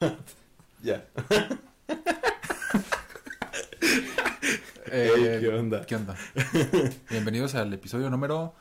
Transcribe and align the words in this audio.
Ya. 0.82 1.04
Eh, 4.92 5.38
¿qué 5.40 5.48
onda? 5.48 5.86
¿Qué 5.86 5.94
onda? 5.94 6.16
Bienvenidos 7.10 7.54
al 7.54 7.72
episodio 7.72 8.10
número 8.10 8.54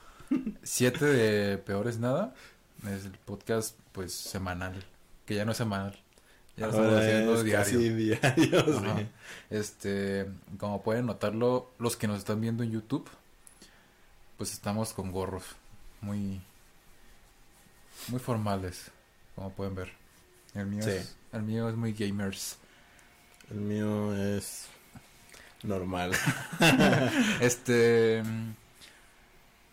7 0.62 1.04
de 1.04 1.58
Peores 1.58 1.98
Nada. 1.98 2.36
Es 2.88 3.06
el 3.06 3.14
podcast, 3.14 3.76
pues, 3.94 4.14
semanal. 4.14 4.86
Que 5.26 5.34
ya 5.34 5.44
no 5.44 5.54
es 5.54 5.58
semanal. 5.58 5.98
Ya 6.56 6.68
lo 6.68 6.74
estamos 6.74 6.94
haciendo 6.94 7.34
es 7.34 7.44
diario. 7.44 7.66
casi 7.66 7.90
diario, 7.90 8.60
Ajá. 8.78 8.98
sí. 9.00 9.08
Este, 9.50 10.28
como 10.60 10.84
pueden 10.84 11.08
notarlo, 11.08 11.72
los 11.80 11.96
que 11.96 12.08
nos 12.08 12.20
están 12.20 12.42
viendo 12.42 12.62
en 12.62 12.74
YouTube, 12.74 13.10
pues 14.38 14.54
estamos 14.54 14.94
con 14.94 15.12
gorros 15.12 15.46
muy, 16.02 16.42
muy 18.10 18.20
formales, 18.20 18.92
como 19.34 19.52
pueden 19.52 19.74
ver. 19.74 19.99
El 20.60 20.68
mío, 20.68 20.84
Sí. 20.84 20.92
es, 20.92 21.16
el 21.34 21.44
mío 21.44 21.70
es 21.70 21.76
muy 21.76 21.94
gamers. 21.94 22.58
El 23.50 23.58
mío 23.62 24.16
es 24.16 24.68
normal. 25.64 26.12
Este, 27.42 28.24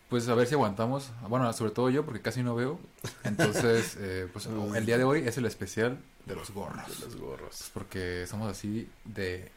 pues 0.09 0.27
a 0.29 0.35
ver 0.35 0.47
si 0.47 0.53
aguantamos. 0.55 1.11
Bueno, 1.27 1.51
sobre 1.53 1.71
todo 1.71 1.89
yo, 1.89 2.05
porque 2.05 2.21
casi 2.21 2.43
no 2.43 2.55
veo. 2.55 2.79
Entonces, 3.23 3.95
eh, 3.99 4.27
pues 4.31 4.47
el 4.47 4.85
día 4.85 4.97
de 4.97 5.03
hoy 5.03 5.27
es 5.27 5.37
el 5.37 5.45
especial 5.45 5.99
de 6.25 6.35
los 6.35 6.51
gorros. 6.51 6.99
De 6.99 7.05
los 7.05 7.15
gorros. 7.17 7.71
Porque 7.73 8.25
somos 8.27 8.49
así 8.51 8.89
de 9.05 9.51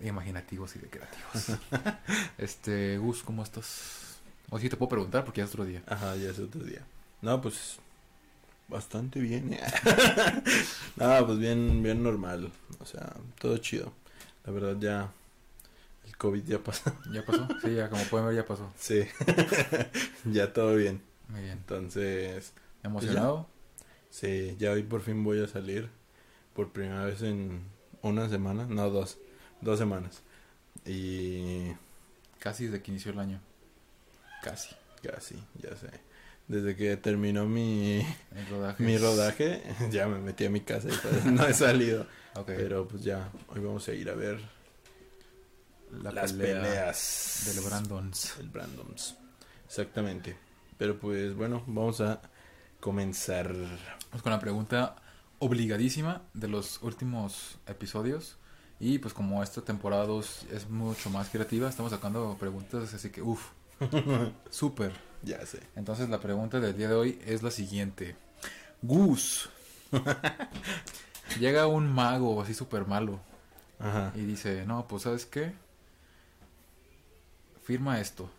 imaginativos 0.00 0.76
y 0.76 0.78
de 0.78 0.88
creativos. 0.88 1.58
este, 2.38 2.98
Gus, 2.98 3.22
¿cómo 3.22 3.42
estás? 3.42 4.18
O 4.50 4.58
si 4.58 4.68
te 4.68 4.76
puedo 4.76 4.90
preguntar 4.90 5.24
porque 5.24 5.40
ya 5.40 5.44
es 5.44 5.50
otro 5.50 5.64
día. 5.64 5.82
Ajá, 5.86 6.16
ya 6.16 6.30
es 6.30 6.38
otro 6.38 6.62
día. 6.62 6.82
No, 7.20 7.40
pues 7.40 7.78
bastante 8.68 9.20
bien. 9.20 9.52
¿eh? 9.54 9.60
no, 10.96 11.26
pues 11.26 11.38
bien, 11.38 11.82
bien 11.82 12.02
normal. 12.02 12.52
O 12.80 12.86
sea, 12.86 13.14
todo 13.40 13.56
chido. 13.58 13.92
La 14.44 14.52
verdad 14.52 14.76
ya 14.78 15.12
el 16.06 16.16
COVID 16.16 16.44
ya 16.44 16.58
pasó. 16.58 16.92
¿Ya 17.12 17.24
pasó? 17.24 17.46
Sí, 17.62 17.74
ya 17.74 17.88
como 17.90 18.02
pueden 18.04 18.26
ver 18.28 18.36
ya 18.36 18.46
pasó. 18.46 18.72
Sí. 18.78 19.04
ya 20.24 20.52
todo 20.52 20.74
bien. 20.76 21.02
Muy 21.28 21.42
bien. 21.42 21.52
Entonces, 21.58 22.52
¿Emocionado? 22.82 23.48
sí, 24.10 24.56
ya 24.58 24.70
hoy 24.72 24.82
por 24.82 25.02
fin 25.02 25.22
voy 25.24 25.42
a 25.42 25.48
salir 25.48 25.90
por 26.54 26.72
primera 26.72 27.04
vez 27.04 27.22
en 27.22 27.62
una 28.02 28.28
semana, 28.28 28.66
no 28.66 28.88
dos, 28.90 29.18
dos 29.60 29.78
semanas. 29.78 30.22
Y 30.86 31.72
Casi 32.38 32.66
desde 32.66 32.82
que 32.82 32.90
inició 32.90 33.12
el 33.12 33.18
año. 33.18 33.40
Casi. 34.42 34.74
casi, 35.02 35.36
ya 35.60 35.76
sé. 35.76 35.90
Desde 36.48 36.74
que 36.76 36.96
terminó 36.96 37.46
mi, 37.46 38.02
rodaje. 38.50 38.82
mi 38.82 38.96
rodaje, 38.96 39.62
ya 39.90 40.06
me 40.06 40.18
metí 40.18 40.46
a 40.46 40.50
mi 40.50 40.62
casa 40.62 40.88
y 40.88 40.96
pues, 40.96 41.24
no 41.26 41.46
he 41.46 41.52
salido. 41.52 42.06
Ok. 42.34 42.46
Pero 42.46 42.88
pues 42.88 43.04
ya, 43.04 43.30
hoy 43.48 43.60
vamos 43.60 43.86
a 43.86 43.92
ir 43.92 44.08
a 44.08 44.14
ver 44.14 44.40
La 46.02 46.10
las 46.10 46.32
pelea 46.32 46.62
peleas 46.62 47.42
Del 47.46 47.64
Brandons. 47.64 48.36
El 48.40 48.48
Brandoms. 48.48 49.16
Exactamente. 49.66 50.36
Pero 50.78 50.98
pues 50.98 51.34
bueno, 51.34 51.62
vamos 51.66 52.00
a 52.00 52.22
comenzar. 52.80 53.52
Vamos 53.52 54.22
con 54.22 54.32
la 54.32 54.40
pregunta 54.40 54.96
obligadísima 55.40 56.22
de 56.32 56.48
los 56.48 56.82
últimos 56.82 57.58
episodios. 57.66 58.38
Y 58.80 58.98
pues 58.98 59.12
como 59.12 59.42
esta 59.42 59.60
temporada 59.62 60.06
2 60.06 60.46
es 60.52 60.70
mucho 60.70 61.10
más 61.10 61.28
creativa, 61.28 61.68
estamos 61.68 61.90
sacando 61.90 62.36
preguntas 62.38 62.94
así 62.94 63.10
que 63.10 63.20
uff, 63.20 63.50
súper. 64.50 65.07
Ya 65.22 65.44
sé. 65.46 65.60
Entonces 65.76 66.08
la 66.08 66.20
pregunta 66.20 66.60
del 66.60 66.76
día 66.76 66.88
de 66.88 66.94
hoy 66.94 67.18
es 67.26 67.42
la 67.42 67.50
siguiente. 67.50 68.16
Gus. 68.82 69.48
Llega 71.40 71.66
un 71.66 71.92
mago 71.92 72.40
así 72.42 72.54
súper 72.54 72.86
malo 72.86 73.20
Ajá. 73.78 74.12
y 74.14 74.20
dice, 74.20 74.64
no, 74.66 74.86
pues 74.88 75.02
sabes 75.02 75.26
qué, 75.26 75.52
firma 77.62 78.00
esto, 78.00 78.30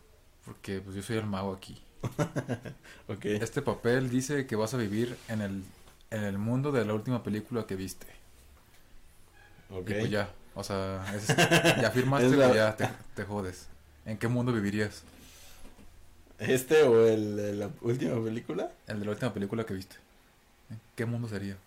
porque 0.45 0.79
pues 0.81 0.95
yo 0.95 1.03
soy 1.03 1.17
el 1.17 1.25
mago 1.25 1.53
aquí. 1.53 1.81
Este 3.23 3.61
papel 3.61 4.09
dice 4.09 4.45
que 4.47 4.55
vas 4.55 4.73
a 4.73 4.77
vivir 4.77 5.17
en 5.27 5.41
el, 5.41 5.63
en 6.11 6.23
el 6.23 6.37
mundo 6.37 6.71
de 6.71 6.85
la 6.85 6.93
última 6.93 7.23
película 7.23 7.65
que 7.65 7.75
viste. 7.75 8.07
Ok. 9.71 9.89
Y 9.89 9.93
pues 9.93 10.09
ya, 10.11 10.29
o 10.55 10.63
sea, 10.63 11.03
es- 11.15 11.27
ya 11.27 11.91
firmaste, 11.93 12.35
la- 12.37 12.53
ya 12.53 12.75
te, 12.75 12.87
te 13.15 13.23
jodes. 13.23 13.67
¿En 14.05 14.17
qué 14.17 14.27
mundo 14.27 14.51
vivirías? 14.53 15.03
¿Este 16.39 16.83
o 16.83 17.05
el 17.07 17.35
de 17.37 17.53
la 17.53 17.69
última 17.81 18.23
película? 18.23 18.71
El 18.87 18.99
de 18.99 19.05
la 19.05 19.11
última 19.11 19.33
película 19.33 19.65
que 19.65 19.73
viste. 19.73 19.97
¿En 20.69 20.79
qué 20.95 21.05
mundo 21.05 21.27
sería? 21.27 21.57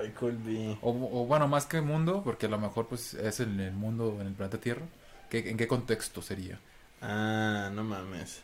Ay, 0.00 0.10
Colby. 0.12 0.78
O, 0.82 0.90
o 0.90 1.26
bueno, 1.26 1.48
más 1.48 1.66
que 1.66 1.80
mundo, 1.80 2.22
porque 2.24 2.46
a 2.46 2.48
lo 2.48 2.58
mejor 2.58 2.88
pues 2.88 3.14
es 3.14 3.40
en 3.40 3.60
el 3.60 3.72
mundo, 3.72 4.18
en 4.20 4.26
el 4.28 4.34
planeta 4.34 4.58
Tierra. 4.60 4.86
¿Qué, 5.30 5.50
¿En 5.50 5.56
qué 5.56 5.66
contexto 5.68 6.22
sería? 6.22 6.58
Ah, 7.00 7.70
no 7.72 7.84
mames. 7.84 8.42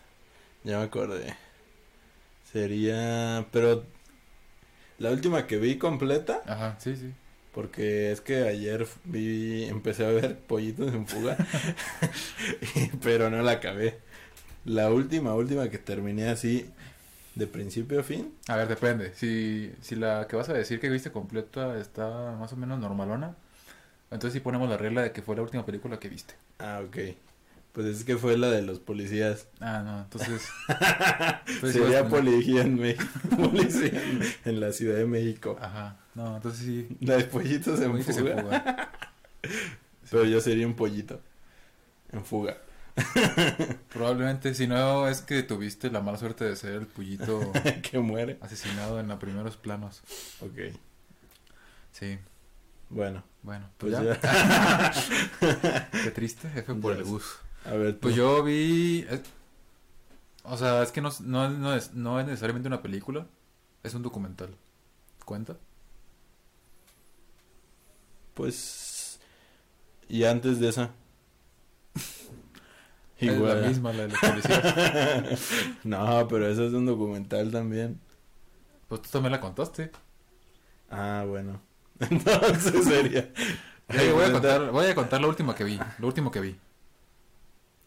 Ya 0.65 0.79
me 0.79 0.85
acordé. 0.85 1.37
Sería. 2.45 3.47
Pero. 3.53 3.85
La 4.99 5.11
última 5.13 5.47
que 5.47 5.57
vi 5.59 5.79
completa. 5.79 6.43
Ajá, 6.47 6.77
sí, 6.81 6.97
sí. 6.97 7.13
Porque 7.55 8.11
es 8.11 8.21
que 8.21 8.49
ayer 8.49 8.87
vi. 9.05 9.65
Empecé 9.65 10.05
a 10.05 10.09
ver 10.09 10.39
pollitos 10.39 10.93
en 10.93 11.07
fuga. 11.07 11.37
pero 13.03 13.31
no 13.31 13.43
la 13.43 13.53
acabé. 13.53 13.99
La 14.65 14.91
última, 14.91 15.35
última 15.35 15.69
que 15.69 15.79
terminé 15.79 16.29
así. 16.29 16.71
De 17.35 17.49
principio 17.49 17.99
a 17.99 18.03
fin. 18.05 18.33
A 18.47 18.57
ver, 18.57 18.69
depende. 18.69 19.13
Si, 19.15 19.73
si 19.81 19.97
la 19.97 20.29
que 20.29 20.37
vas 20.37 20.49
a 20.49 20.53
decir 20.53 20.79
que 20.79 20.89
viste 20.89 21.11
completa 21.11 21.77
está 21.79 22.37
más 22.39 22.53
o 22.53 22.57
menos 22.57 22.79
normalona, 22.79 23.35
entonces 24.13 24.35
sí 24.35 24.41
ponemos 24.41 24.69
la 24.69 24.77
regla 24.77 25.03
de 25.03 25.11
que 25.11 25.21
fue 25.21 25.35
la 25.35 25.43
última 25.43 25.67
película 25.67 25.99
que 25.99 26.09
viste. 26.09 26.35
Ah, 26.61 26.81
ok. 26.87 26.97
Pues 27.73 27.87
es 27.87 28.05
que 28.05 28.17
fue 28.17 28.39
la 28.39 28.51
de 28.51 28.63
los 28.63 28.79
policías. 28.79 29.49
Ah, 29.59 29.83
no, 29.85 30.03
entonces... 30.03 30.49
Sería 31.73 32.09
policía 32.09 32.63
en 32.63 32.77
México. 32.77 33.05
policía 33.37 34.01
en, 34.01 34.23
en 34.45 34.61
la 34.61 34.71
Ciudad 34.71 34.97
de 34.97 35.07
México. 35.07 35.59
Ajá, 35.61 35.97
no, 36.15 36.37
entonces 36.37 36.65
sí... 36.65 36.97
La 37.01 37.17
de 37.17 37.25
pollitos 37.25 37.81
en 37.81 37.91
Pollitos 37.93 38.17
fuga. 38.17 38.33
en 38.33 38.41
fuga. 38.45 38.93
Pero 40.11 40.25
yo 40.25 40.41
sería 40.41 40.67
un 40.67 40.75
pollito. 40.75 41.21
En 42.13 42.25
fuga. 42.25 42.57
Probablemente, 43.93 44.55
si 44.55 44.67
no, 44.69 45.09
es 45.09 45.21
que 45.23 45.43
tuviste 45.43 45.91
la 45.91 46.01
mala 46.01 46.19
suerte 46.19 46.45
de 46.45 46.55
ser 46.57 46.73
el 46.75 46.87
pullito 46.87 47.53
que 47.91 47.99
muere. 47.99 48.39
asesinado 48.41 49.01
en 49.01 49.09
los 49.09 49.19
primeros 49.19 49.57
planos. 49.57 50.03
Ok. 50.41 50.77
Sí, 51.93 52.19
Bueno, 52.91 53.25
bueno, 53.43 53.69
pues, 53.79 53.95
pues 53.95 54.21
ya. 54.23 54.93
ya. 55.41 55.91
Qué 56.05 56.11
triste, 56.13 56.49
F 56.55 56.75
por 56.75 56.97
el 56.97 57.05
bus. 57.05 57.25
A 57.65 57.73
ver, 57.73 57.95
tú. 57.95 58.01
Pues 58.01 58.15
yo 58.15 58.43
vi... 58.43 59.05
eh, 59.09 59.21
o 60.45 60.57
sea, 60.57 60.83
es 60.83 60.93
que 60.93 61.01
no, 61.01 61.11
no, 61.23 61.49
no 61.51 61.75
es, 61.75 61.95
no 61.95 62.21
es 62.21 62.27
necesariamente 62.27 62.69
una 62.69 62.83
película, 62.83 63.27
es 63.83 63.95
un 63.95 64.03
documental. 64.03 64.55
¿Cuenta? 65.25 65.57
Pues. 68.35 69.21
Y 70.09 70.25
antes 70.25 70.61
de 70.61 70.69
esa. 70.69 70.91
Es 73.17 73.39
la 73.41 73.55
misma, 73.55 73.93
la 73.93 74.03
de 74.03 74.09
los 74.09 74.19
policías. 74.19 75.51
no, 75.85 76.29
pero 76.29 76.47
eso 76.49 76.67
es 76.67 76.75
un 76.75 76.85
documental 76.85 77.51
también. 77.51 77.99
pues 78.89 79.03
tú 79.03 79.09
también 79.11 79.33
la 79.33 79.41
contaste. 79.41 79.91
Ah, 80.91 81.25
bueno. 81.27 81.63
Entonces 82.01 82.85
sería. 82.85 83.31
Voy, 83.89 84.25
a 84.25 84.33
contar, 84.33 84.71
voy 84.71 84.87
a 84.87 84.95
contar 84.95 85.21
la 85.21 85.29
última 85.29 85.55
que 85.55 85.65
vi. 85.65 85.79
Lo 85.99 86.07
último 86.07 86.31
que 86.31 86.41
vi. 86.41 86.57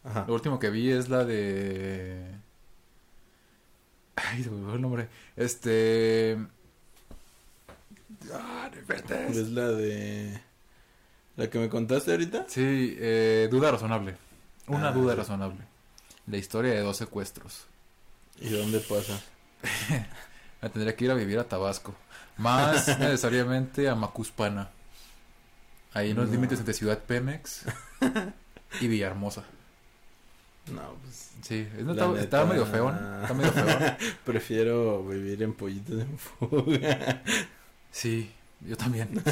Ajá. 0.02 0.24
Lo 0.26 0.34
último 0.34 0.58
que 0.58 0.70
vi 0.70 0.90
es 0.90 1.08
la 1.08 1.24
de. 1.24 2.24
Ay, 4.16 4.42
se 4.42 4.50
me 4.50 4.74
el 4.74 4.80
nombre. 4.80 5.08
Este. 5.36 6.38
Ah, 8.32 8.70
no. 8.88 9.16
Es 9.30 9.48
la 9.50 9.68
de. 9.68 10.40
La 11.36 11.48
que 11.50 11.58
me 11.58 11.68
contaste 11.68 12.10
ahorita. 12.10 12.46
Sí, 12.48 12.96
eh, 12.98 13.48
duda 13.50 13.70
razonable. 13.70 14.16
Una 14.66 14.88
Ah, 14.88 14.92
duda 14.92 15.12
sí. 15.12 15.18
razonable. 15.18 15.60
La 16.26 16.36
historia 16.36 16.72
de 16.72 16.80
dos 16.80 16.96
secuestros. 16.96 17.66
¿Y 18.40 18.50
dónde 18.50 18.80
pasa? 18.80 19.20
Me 20.62 20.68
tendría 20.70 20.94
que 20.96 21.04
ir 21.04 21.10
a 21.10 21.14
vivir 21.14 21.38
a 21.38 21.44
Tabasco. 21.44 21.94
Más 22.36 22.88
necesariamente 22.98 23.88
a 23.88 23.94
Macuspana. 23.94 24.68
Ahí 25.94 26.10
en 26.10 26.16
los 26.16 26.26
No. 26.26 26.32
límites 26.32 26.58
entre 26.58 26.74
Ciudad 26.74 26.98
Pemex 26.98 27.62
y 28.80 28.88
Villahermosa. 28.88 29.44
No, 30.72 30.94
pues. 31.02 31.30
Sí, 31.42 31.66
no, 31.78 31.94
neta- 31.94 32.44
medio 32.44 32.66
feo, 32.66 32.92
¿no? 32.92 33.22
Está 33.22 33.34
medio 33.34 33.52
feo. 33.52 33.96
Prefiero 34.24 35.02
vivir 35.04 35.42
en 35.42 35.54
pollitos 35.54 36.00
en 36.02 36.18
fuga. 36.18 37.22
Sí, 37.90 38.30
yo 38.60 38.76
también. 38.76 39.22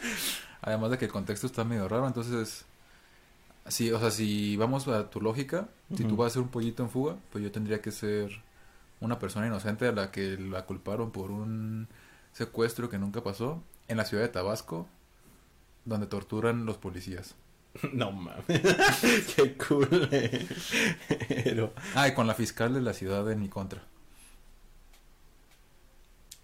Además 0.62 0.90
de 0.90 0.98
que 0.98 1.04
el 1.06 1.12
contexto 1.12 1.46
está 1.46 1.64
medio 1.64 1.88
raro, 1.88 2.06
entonces... 2.06 2.64
Sí, 3.68 3.92
o 3.92 4.00
sea, 4.00 4.10
si 4.10 4.56
vamos 4.56 4.88
a 4.88 5.10
tu 5.10 5.20
lógica, 5.20 5.68
si 5.94 6.04
tú 6.04 6.16
vas 6.16 6.28
a 6.28 6.34
ser 6.34 6.42
un 6.42 6.48
pollito 6.48 6.82
en 6.82 6.88
fuga, 6.88 7.16
pues 7.30 7.44
yo 7.44 7.52
tendría 7.52 7.82
que 7.82 7.90
ser 7.90 8.30
una 9.00 9.18
persona 9.18 9.46
inocente 9.46 9.86
a 9.86 9.92
la 9.92 10.10
que 10.10 10.38
la 10.38 10.64
culparon 10.64 11.10
por 11.10 11.30
un 11.30 11.86
secuestro 12.32 12.88
que 12.88 12.98
nunca 12.98 13.22
pasó 13.22 13.62
en 13.88 13.98
la 13.98 14.06
ciudad 14.06 14.22
de 14.22 14.30
Tabasco, 14.30 14.86
donde 15.84 16.06
torturan 16.06 16.66
los 16.66 16.76
policías. 16.76 17.34
No 17.92 18.10
mames. 18.10 18.44
Qué 19.36 19.56
cool. 19.56 20.08
Pero... 21.28 21.72
Ah, 21.94 22.08
y 22.08 22.14
con 22.14 22.26
la 22.26 22.34
fiscal 22.34 22.74
de 22.74 22.80
la 22.80 22.92
ciudad 22.92 23.30
en 23.30 23.40
mi 23.40 23.48
contra. 23.48 23.82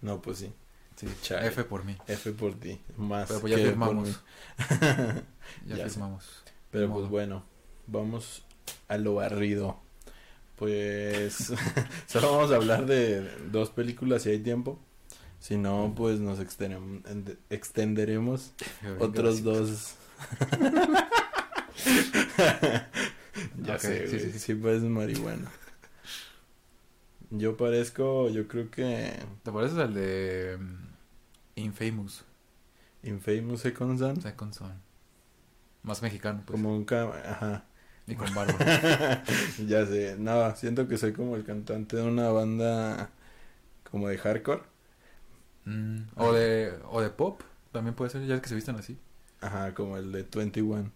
No, 0.01 0.21
pues 0.21 0.37
sí. 0.37 0.53
Sí, 0.95 1.07
Chale. 1.21 1.47
F 1.47 1.63
por 1.65 1.83
mí. 1.85 1.95
F 2.07 2.31
por 2.31 2.53
ti. 2.55 2.79
Más. 2.97 3.27
Pero 3.27 3.41
pues 3.41 3.51
ya 3.51 3.57
que 3.57 3.65
firmamos. 3.65 4.21
Ya, 5.67 5.77
Ya 5.77 5.89
sé. 5.89 5.89
firmamos. 5.89 6.43
Pero 6.71 6.91
pues 6.91 7.09
bueno, 7.09 7.43
vamos 7.87 8.43
a 8.87 8.97
lo 8.97 9.15
barrido. 9.15 9.79
Pues 10.55 11.51
solo 12.07 12.31
vamos 12.31 12.51
a 12.51 12.55
hablar 12.55 12.85
de 12.85 13.21
dos 13.51 13.69
películas 13.69 14.23
si 14.23 14.29
hay 14.29 14.39
tiempo. 14.39 14.79
Si 15.39 15.57
no, 15.57 15.93
pues 15.95 16.19
nos 16.19 16.39
extenderemos 17.49 18.53
otros 18.99 19.43
dos. 19.43 19.95
ya 23.63 23.75
Ok, 23.75 23.79
sé, 23.79 24.07
sí, 24.07 24.19
sí, 24.19 24.31
sí. 24.31 24.39
sí 24.39 24.55
pareces 24.55 24.89
marihuana. 24.89 25.51
Yo 27.31 27.57
parezco, 27.57 28.29
yo 28.29 28.47
creo 28.47 28.69
que 28.69 29.11
¿Te 29.43 29.51
pareces 29.51 29.77
al 29.77 29.93
de 29.93 30.57
mm, 30.59 30.84
Infamous 31.55 32.23
Infamous 33.03 33.61
Second 33.61 33.99
Son. 33.99 34.21
Second 34.21 34.53
Son? 34.53 34.73
Más 35.83 36.01
mexicano, 36.01 36.41
pues. 36.45 36.59
Como 36.59 36.75
un 36.75 36.85
ca- 36.85 37.11
ajá. 37.31 37.65
Y 38.07 38.15
con 38.15 38.33
barba. 38.35 38.53
ya 39.67 39.85
sé, 39.85 40.15
no, 40.19 40.55
siento 40.55 40.87
que 40.87 40.97
soy 40.97 41.13
como 41.13 41.35
el 41.35 41.43
cantante 41.43 41.97
de 41.97 42.03
una 42.03 42.29
banda 42.29 43.09
como 43.91 44.07
de 44.09 44.17
hardcore. 44.17 44.63
Mm, 45.65 46.01
o 46.15 46.31
de 46.33 46.73
o 46.91 47.01
de 47.01 47.09
pop, 47.09 47.41
también 47.71 47.95
puede 47.95 48.09
ser, 48.11 48.25
ya 48.25 48.41
que 48.41 48.47
se 48.49 48.55
vistan 48.55 48.75
así. 48.77 48.97
Ajá, 49.41 49.73
como 49.73 49.97
el 49.97 50.11
de 50.11 50.23
21. 50.23 50.91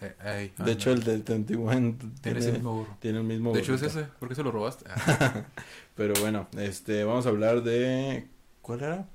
Eh, 0.00 0.52
De 0.58 0.72
hecho, 0.72 0.90
el 0.90 1.02
del 1.04 1.22
21 1.22 1.96
tiene 2.20 2.20
tiene, 2.20 2.38
ese 2.40 2.52
mismo 2.52 2.74
gorro. 2.74 2.96
tiene 3.00 3.18
el 3.18 3.24
mismo 3.24 3.52
De 3.52 3.60
hecho, 3.60 3.74
es 3.74 3.82
ese. 3.82 4.04
¿Por 4.04 4.28
qué 4.28 4.34
se 4.34 4.42
lo 4.42 4.50
robaste? 4.50 4.84
Ah, 4.90 5.44
Pero 5.96 6.14
bueno, 6.20 6.48
este, 6.58 7.04
vamos 7.04 7.26
a 7.26 7.28
hablar 7.30 7.62
de... 7.62 8.26
¿Cuál 8.62 8.80
era? 8.82 9.08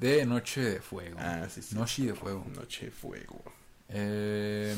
De 0.00 0.26
Noche 0.26 0.60
de 0.62 0.80
Fuego. 0.80 1.18
Ah, 1.20 1.46
sí, 1.50 1.62
sí. 1.62 1.74
Noche 1.74 2.06
de 2.06 2.14
Fuego. 2.14 2.44
Noche 2.54 2.86
de 2.86 2.90
Fuego. 2.90 3.40
Eh, 3.88 4.74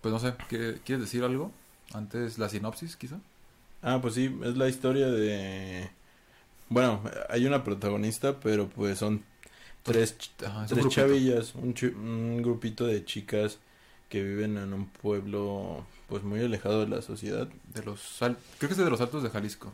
pues 0.00 0.12
no 0.12 0.18
sé, 0.18 0.34
¿qué- 0.48 0.80
¿quieres 0.84 1.04
decir 1.04 1.22
algo? 1.22 1.52
Antes 1.94 2.38
la 2.38 2.48
sinopsis, 2.48 2.96
quizá. 2.96 3.16
Ah, 3.82 3.98
pues 4.00 4.14
sí, 4.14 4.34
es 4.44 4.56
la 4.56 4.68
historia 4.68 5.08
de... 5.08 5.90
Bueno, 6.68 7.02
hay 7.28 7.46
una 7.46 7.64
protagonista, 7.64 8.40
pero 8.40 8.68
pues 8.68 8.98
son 8.98 9.22
tres, 9.82 10.16
ch- 10.18 10.46
Ajá, 10.46 10.60
un 10.60 10.66
tres 10.66 10.88
chavillas, 10.88 11.54
un, 11.54 12.42
grupito 12.42 12.86
de 12.86 13.04
chicas 13.04 13.58
que 14.08 14.22
viven 14.22 14.56
en 14.56 14.72
un 14.72 14.86
pueblo 14.88 15.86
pues 16.08 16.22
muy 16.22 16.40
alejado 16.40 16.80
de 16.80 16.88
la 16.88 17.02
sociedad. 17.02 17.48
De 17.74 17.82
los 17.82 18.16
Creo 18.18 18.36
que 18.58 18.66
es 18.66 18.76
de 18.76 18.90
los 18.90 19.00
Altos 19.00 19.22
de 19.22 19.30
Jalisco. 19.30 19.72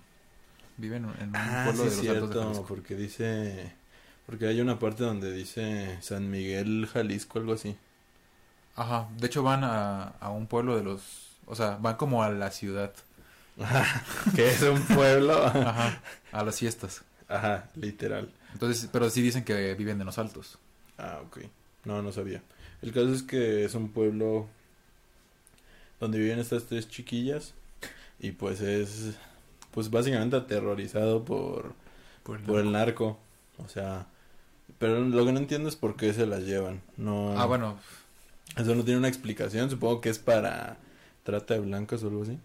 Viven 0.77 1.05
en 1.21 1.29
un 1.31 1.37
Ah, 1.37 1.63
pueblo 1.65 1.85
sí, 1.85 1.91
de 1.91 1.97
los 1.97 2.01
cierto, 2.01 2.25
Altos 2.25 2.39
de 2.39 2.43
Jalisco. 2.45 2.67
porque 2.67 2.95
dice... 2.97 3.73
Porque 4.29 4.47
hay 4.47 4.61
una 4.61 4.79
parte 4.79 5.05
donde 5.05 5.33
dice 5.33 5.99
San 6.03 6.31
Miguel, 6.31 6.87
Jalisco, 6.93 7.39
algo 7.39 7.55
así. 7.55 7.77
Ajá, 8.77 9.09
de 9.17 9.27
hecho 9.27 9.43
van 9.43 9.65
a, 9.65 10.11
a 10.21 10.31
un 10.31 10.47
pueblo 10.47 10.77
de 10.77 10.85
los... 10.85 11.31
O 11.47 11.55
sea, 11.55 11.77
van 11.81 11.97
como 11.97 12.23
a 12.23 12.29
la 12.31 12.51
ciudad. 12.51 12.93
que 14.37 14.49
es 14.51 14.63
un 14.63 14.83
pueblo. 14.83 15.43
Ajá, 15.47 16.01
a 16.31 16.45
las 16.45 16.59
fiestas. 16.59 17.03
Ajá, 17.27 17.71
literal. 17.75 18.31
Entonces, 18.53 18.89
pero 18.93 19.09
sí 19.11 19.23
dicen 19.23 19.45
que 19.45 19.75
viven 19.75 19.99
en 20.01 20.07
los 20.07 20.19
Altos. 20.19 20.59
Ah, 20.99 21.21
ok. 21.27 21.39
No, 21.85 22.03
no 22.03 22.13
sabía. 22.13 22.43
El 22.83 22.93
caso 22.93 23.13
es 23.15 23.23
que 23.23 23.65
es 23.65 23.75
un 23.75 23.89
pueblo 23.91 24.47
donde 26.01 26.19
viven 26.19 26.39
estas 26.39 26.65
tres 26.65 26.89
chiquillas 26.89 27.55
y 28.21 28.33
pues 28.33 28.61
es 28.61 29.15
pues 29.73 29.91
básicamente 29.91 30.37
aterrorizado 30.37 31.25
por, 31.25 31.73
Por 32.23 32.39
el- 32.39 32.45
por 32.45 32.61
el 32.61 32.71
narco. 32.73 33.19
O 33.59 33.69
sea, 33.69 34.07
pero 34.79 35.01
lo 35.01 35.25
que 35.27 35.33
no 35.33 35.39
entiendo 35.39 35.69
es 35.69 35.77
por 35.77 35.97
qué 35.97 36.13
se 36.13 36.27
las 36.27 36.43
llevan. 36.45 36.81
No, 36.97 37.39
Ah, 37.39 37.47
bueno, 37.47 37.77
Eso 38.57 38.75
no 38.75 38.83
tiene 38.85 38.99
una 38.99 39.09
explicación. 39.09 39.69
Supongo 39.71 40.01
que 40.01 40.09
es 40.09 40.19
para 40.19 40.79
trata 41.25 41.55
de 41.55 41.61
blancas 41.61 42.03
o 42.03 42.09
algo 42.09 42.23
así. 42.23 42.39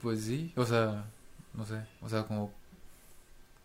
pues 0.00 0.22
sí, 0.22 0.52
o 0.56 0.64
sea, 0.66 1.04
no 1.54 1.64
sé, 1.66 1.80
o 2.02 2.08
sea, 2.08 2.24
como... 2.26 2.50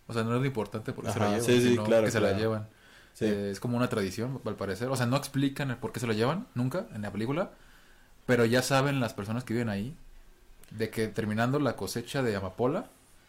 O 0.08 0.14
sea, 0.14 0.24
no 0.24 0.34
es 0.36 0.40
lo 0.42 0.46
importante 0.48 0.92
porque 0.92 1.12
se 1.12 1.20
la 1.20 1.28
llevan, 1.30 1.44
sí, 1.44 1.62
sí, 1.62 1.70
sino 1.70 1.84
claro, 1.84 2.06
que 2.06 2.12
se 2.12 2.20
la 2.20 2.34
llevan. 2.34 2.68
Sí. 3.14 3.26
Eh, 3.26 3.52
es 3.52 3.60
como 3.60 3.78
una 3.78 3.90
tradición, 3.90 4.42
al 4.44 4.56
parecer. 4.56 4.88
O 4.90 4.96
sea, 4.96 5.06
no 5.06 5.16
explican 5.18 5.70
el 5.72 5.78
por 5.78 5.92
qué 5.92 6.00
se 6.00 6.08
lo 6.08 6.14
llevan, 6.14 6.48
nunca, 6.56 6.88
en 6.96 7.02
la 7.04 7.12
película. 7.12 7.52
Pero 8.26 8.44
ya 8.46 8.62
saben 8.64 9.00
las 9.00 9.14
personas 9.14 9.44
que 9.44 9.54
viven 9.54 9.70
ahí 9.70 9.96
de 10.72 10.90
que 10.90 11.08
terminando 11.08 11.60
la 11.60 11.76
cosecha 11.76 12.24
de 12.24 12.36
amapola, 12.36 12.88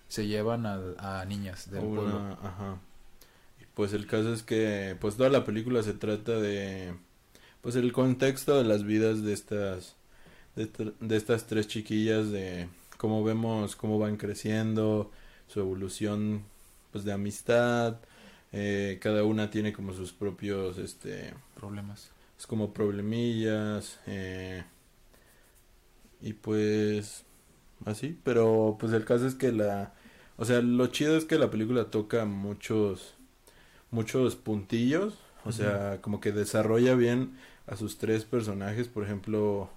se 0.08 0.26
llevan 0.26 0.64
a, 0.66 1.20
a 1.20 1.24
niñas 1.26 1.70
del 1.70 1.84
Una- 1.84 2.00
pueblo. 2.00 2.38
ajá. 2.42 2.76
Pues 3.80 3.94
el 3.94 4.06
caso 4.06 4.34
es 4.34 4.42
que 4.42 4.94
pues 5.00 5.16
toda 5.16 5.30
la 5.30 5.46
película 5.46 5.82
se 5.82 5.94
trata 5.94 6.32
de 6.32 6.92
pues 7.62 7.76
el 7.76 7.94
contexto 7.94 8.58
de 8.58 8.64
las 8.64 8.84
vidas 8.84 9.22
de 9.22 9.32
estas 9.32 9.96
de 10.54 11.16
estas 11.16 11.46
tres 11.46 11.66
chiquillas 11.66 12.30
de 12.30 12.68
cómo 12.98 13.24
vemos 13.24 13.76
cómo 13.76 13.98
van 13.98 14.18
creciendo, 14.18 15.10
su 15.46 15.60
evolución 15.60 16.42
pues 16.92 17.04
de 17.04 17.14
amistad, 17.14 17.96
eh, 18.52 18.98
cada 19.00 19.24
una 19.24 19.50
tiene 19.50 19.72
como 19.72 19.94
sus 19.94 20.12
propios 20.12 20.76
este 20.76 21.32
Problemas. 21.54 22.10
es 22.38 22.46
como 22.46 22.74
problemillas 22.74 23.98
eh, 24.06 24.62
y 26.20 26.34
pues 26.34 27.24
así 27.86 28.14
pero 28.24 28.76
pues 28.78 28.92
el 28.92 29.06
caso 29.06 29.26
es 29.26 29.34
que 29.34 29.52
la 29.52 29.94
o 30.36 30.44
sea 30.44 30.60
lo 30.60 30.86
chido 30.88 31.16
es 31.16 31.24
que 31.24 31.38
la 31.38 31.50
película 31.50 31.86
toca 31.86 32.26
muchos 32.26 33.14
muchos 33.90 34.36
puntillos 34.36 35.18
o 35.44 35.52
sea 35.52 35.98
como 36.02 36.20
que 36.20 36.32
desarrolla 36.32 36.94
bien 36.94 37.36
a 37.66 37.76
sus 37.76 37.98
tres 37.98 38.24
personajes 38.24 38.88
por 38.88 39.04
ejemplo 39.04 39.70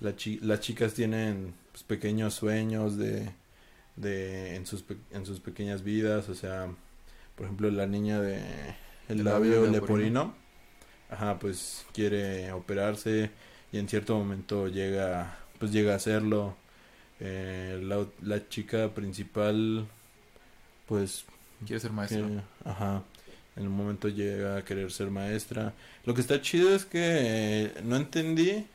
la 0.00 0.16
chi- 0.16 0.40
las 0.42 0.60
chicas 0.60 0.94
tienen 0.94 1.54
pues, 1.72 1.82
pequeños 1.84 2.34
sueños 2.34 2.96
de 2.96 3.30
de 3.96 4.56
en 4.56 4.66
sus 4.66 4.82
pe- 4.82 4.96
en 5.12 5.26
sus 5.26 5.40
pequeñas 5.40 5.82
vidas 5.84 6.28
o 6.28 6.34
sea 6.34 6.68
por 7.36 7.46
ejemplo 7.46 7.70
la 7.70 7.86
niña 7.86 8.20
de 8.20 8.38
el 9.08 9.18
El 9.18 9.24
labio 9.24 9.50
labio 9.62 9.66
leporino 9.66 10.34
ajá 11.10 11.38
pues 11.38 11.86
quiere 11.92 12.52
operarse 12.52 13.30
y 13.72 13.78
en 13.78 13.88
cierto 13.88 14.16
momento 14.18 14.68
llega 14.68 15.38
pues 15.58 15.72
llega 15.72 15.92
a 15.94 15.96
hacerlo. 15.96 16.56
Eh, 17.20 17.80
la, 17.82 18.06
la 18.22 18.48
chica 18.48 18.94
principal 18.94 19.86
pues 20.86 21.24
Quiere 21.66 21.80
ser 21.80 21.92
maestro. 21.92 22.26
que- 22.26 22.40
ajá 22.64 23.02
en 23.58 23.66
un 23.66 23.76
momento 23.76 24.08
llega 24.08 24.58
a 24.58 24.64
querer 24.64 24.90
ser 24.92 25.10
maestra. 25.10 25.74
Lo 26.04 26.14
que 26.14 26.20
está 26.20 26.40
chido 26.40 26.74
es 26.74 26.84
que 26.86 27.00
eh, 27.02 27.72
no 27.84 27.96
entendí 27.96 28.66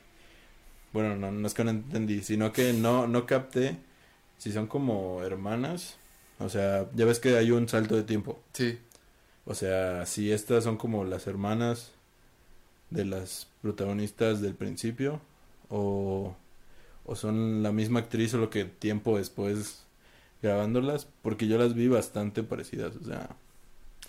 bueno 0.93 1.15
no, 1.15 1.31
no 1.31 1.47
es 1.47 1.53
que 1.55 1.63
no 1.63 1.71
entendí 1.71 2.21
sino 2.21 2.53
que 2.53 2.73
no 2.73 3.07
no 3.07 3.25
capté 3.25 3.77
si 4.37 4.51
son 4.51 4.67
como 4.67 5.23
hermanas. 5.23 5.97
O 6.39 6.49
sea 6.49 6.89
ya 6.95 7.05
ves 7.05 7.19
que 7.19 7.37
hay 7.37 7.51
un 7.51 7.67
salto 7.69 7.95
de 7.95 8.03
tiempo. 8.03 8.39
Sí, 8.53 8.79
o 9.45 9.55
sea, 9.55 10.05
si 10.05 10.31
estas 10.31 10.63
son 10.63 10.77
como 10.77 11.03
las 11.03 11.27
hermanas 11.27 11.91
de 12.89 13.05
las 13.05 13.47
protagonistas 13.61 14.41
del 14.41 14.55
principio 14.55 15.21
o, 15.69 16.35
o 17.05 17.15
son 17.15 17.63
la 17.63 17.71
misma 17.71 17.99
actriz 18.01 18.31
solo 18.31 18.49
que 18.49 18.65
tiempo 18.65 19.17
después 19.17 19.85
grabándolas 20.41 21.07
porque 21.21 21.47
yo 21.47 21.57
las 21.57 21.73
vi 21.73 21.87
bastante 21.87 22.43
parecidas, 22.43 22.95
o 22.97 23.05
sea, 23.05 23.29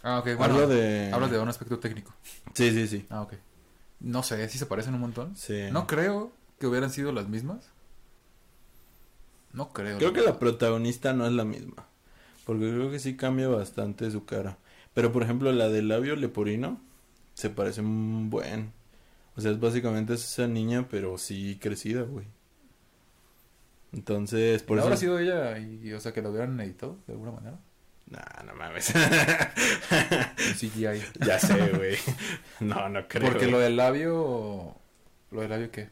Ah, 0.04 0.18
ok, 0.18 0.36
bueno. 0.36 0.54
hablo 0.54 0.68
de 0.68 1.10
Hablas 1.12 1.30
de 1.30 1.38
un 1.38 1.48
aspecto 1.48 1.78
técnico. 1.78 2.14
Sí, 2.52 2.70
sí, 2.70 2.86
sí. 2.86 3.06
Ah, 3.08 3.22
ok. 3.22 3.32
No 4.00 4.22
sé, 4.22 4.48
si 4.50 4.58
se 4.58 4.66
parecen 4.66 4.94
un 4.94 5.00
montón. 5.00 5.34
Sí. 5.34 5.62
No 5.72 5.86
creo 5.86 6.30
que 6.60 6.66
hubieran 6.66 6.90
sido 6.90 7.10
las 7.10 7.28
mismas. 7.28 7.70
No 9.54 9.70
creo. 9.72 9.96
Creo 9.96 10.10
la 10.10 10.14
que 10.14 10.22
la 10.22 10.38
protagonista 10.38 11.14
no 11.14 11.26
es 11.26 11.32
la 11.32 11.44
misma. 11.44 11.86
Porque 12.44 12.70
creo 12.70 12.90
que 12.90 12.98
sí 12.98 13.16
cambia 13.16 13.48
bastante 13.48 14.10
su 14.10 14.26
cara. 14.26 14.58
Pero 14.92 15.10
por 15.10 15.22
ejemplo, 15.22 15.50
la 15.52 15.68
del 15.70 15.88
labio 15.88 16.16
leporino 16.16 16.80
se 17.32 17.48
parece 17.48 17.80
un 17.80 18.28
buen. 18.28 18.72
O 19.36 19.40
sea, 19.40 19.50
es 19.52 19.58
básicamente 19.58 20.14
esa 20.14 20.46
niña, 20.46 20.86
pero 20.90 21.16
sí 21.16 21.58
crecida, 21.60 22.02
güey. 22.02 22.26
Entonces, 23.92 24.62
por 24.62 24.78
¿Habrá 24.78 24.94
eso. 24.94 25.00
sido 25.00 25.18
ella 25.18 25.56
y, 25.58 25.92
o 25.92 26.00
sea, 26.00 26.12
que 26.12 26.20
lo 26.20 26.30
hubieran 26.30 26.60
editado 26.60 26.98
de 27.06 27.14
alguna 27.14 27.32
manera? 27.32 27.58
Nah, 28.06 28.42
no 28.44 28.54
mames. 28.54 28.92
CGI. 30.58 31.02
ya 31.26 31.38
sé, 31.38 31.54
güey. 31.76 31.96
No, 32.60 32.88
no 32.88 33.06
creo. 33.08 33.30
Porque 33.30 33.46
lo 33.46 33.58
del 33.58 33.76
labio. 33.76 34.74
¿Lo 35.30 35.40
del 35.40 35.50
labio 35.50 35.70
qué? 35.70 35.88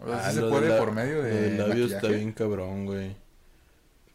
O 0.00 0.06
sea, 0.08 0.18
Ah, 0.18 0.28
¿sí 0.30 0.36
se 0.36 0.40
lo 0.42 0.50
puede 0.50 0.68
la- 0.68 0.78
por 0.78 0.92
medio 0.92 1.16
lo 1.16 1.22
de. 1.22 1.30
del 1.50 1.58
labio 1.68 1.86
está 1.86 2.08
bien 2.08 2.32
cabrón, 2.32 2.86
güey. 2.86 3.16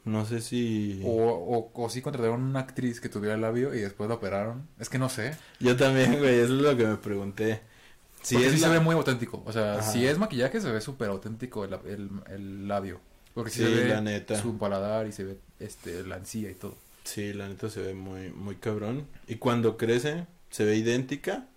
No 0.05 0.25
sé 0.25 0.41
si... 0.41 1.01
O, 1.05 1.09
o, 1.11 1.71
o 1.81 1.89
sí 1.89 2.01
contrataron 2.01 2.41
una 2.43 2.59
actriz 2.59 2.99
que 2.99 3.07
tuviera 3.07 3.35
el 3.35 3.41
labio 3.41 3.73
y 3.73 3.79
después 3.79 4.09
la 4.09 4.15
operaron. 4.15 4.67
Es 4.77 4.89
que 4.89 4.99
no 4.99 5.07
sé. 5.07 5.33
Yo 5.61 5.77
también, 5.77 6.19
güey, 6.19 6.35
eso 6.39 6.55
es 6.55 6.61
lo 6.61 6.75
que 6.75 6.85
me 6.85 6.97
pregunté. 6.97 7.61
Si 8.21 8.35
sí 8.35 8.43
es 8.43 8.53
se 8.59 8.67
la- 8.67 8.73
ve 8.73 8.79
muy 8.81 8.95
auténtico. 8.95 9.41
O 9.45 9.53
sea, 9.53 9.75
Ajá. 9.79 9.83
si 9.91 10.05
es 10.05 10.17
maquillaje, 10.17 10.59
se 10.59 10.69
ve 10.71 10.81
súper 10.81 11.07
auténtico 11.09 11.63
el, 11.63 11.73
el, 11.85 12.09
el 12.29 12.67
labio. 12.67 12.99
Porque 13.33 13.49
sí, 13.49 13.59
Sí, 13.65 13.73
se 13.73 13.81
ve 13.83 13.89
la 13.89 14.01
neta. 14.01 14.35
su 14.41 14.57
paladar 14.57 15.07
y 15.07 15.13
se 15.13 15.23
ve 15.23 15.37
este, 15.63 16.03
la 16.03 16.17
encía 16.17 16.51
y 16.51 16.55
todo. 16.55 16.75
Sí, 17.03 17.33
la 17.33 17.47
neta 17.47 17.69
se 17.69 17.81
ve 17.81 17.93
muy, 17.93 18.29
muy 18.29 18.55
cabrón. 18.55 19.07
Y 19.27 19.35
cuando 19.35 19.77
crece, 19.77 20.25
se 20.49 20.65
ve 20.65 20.75
idéntica, 20.77 21.47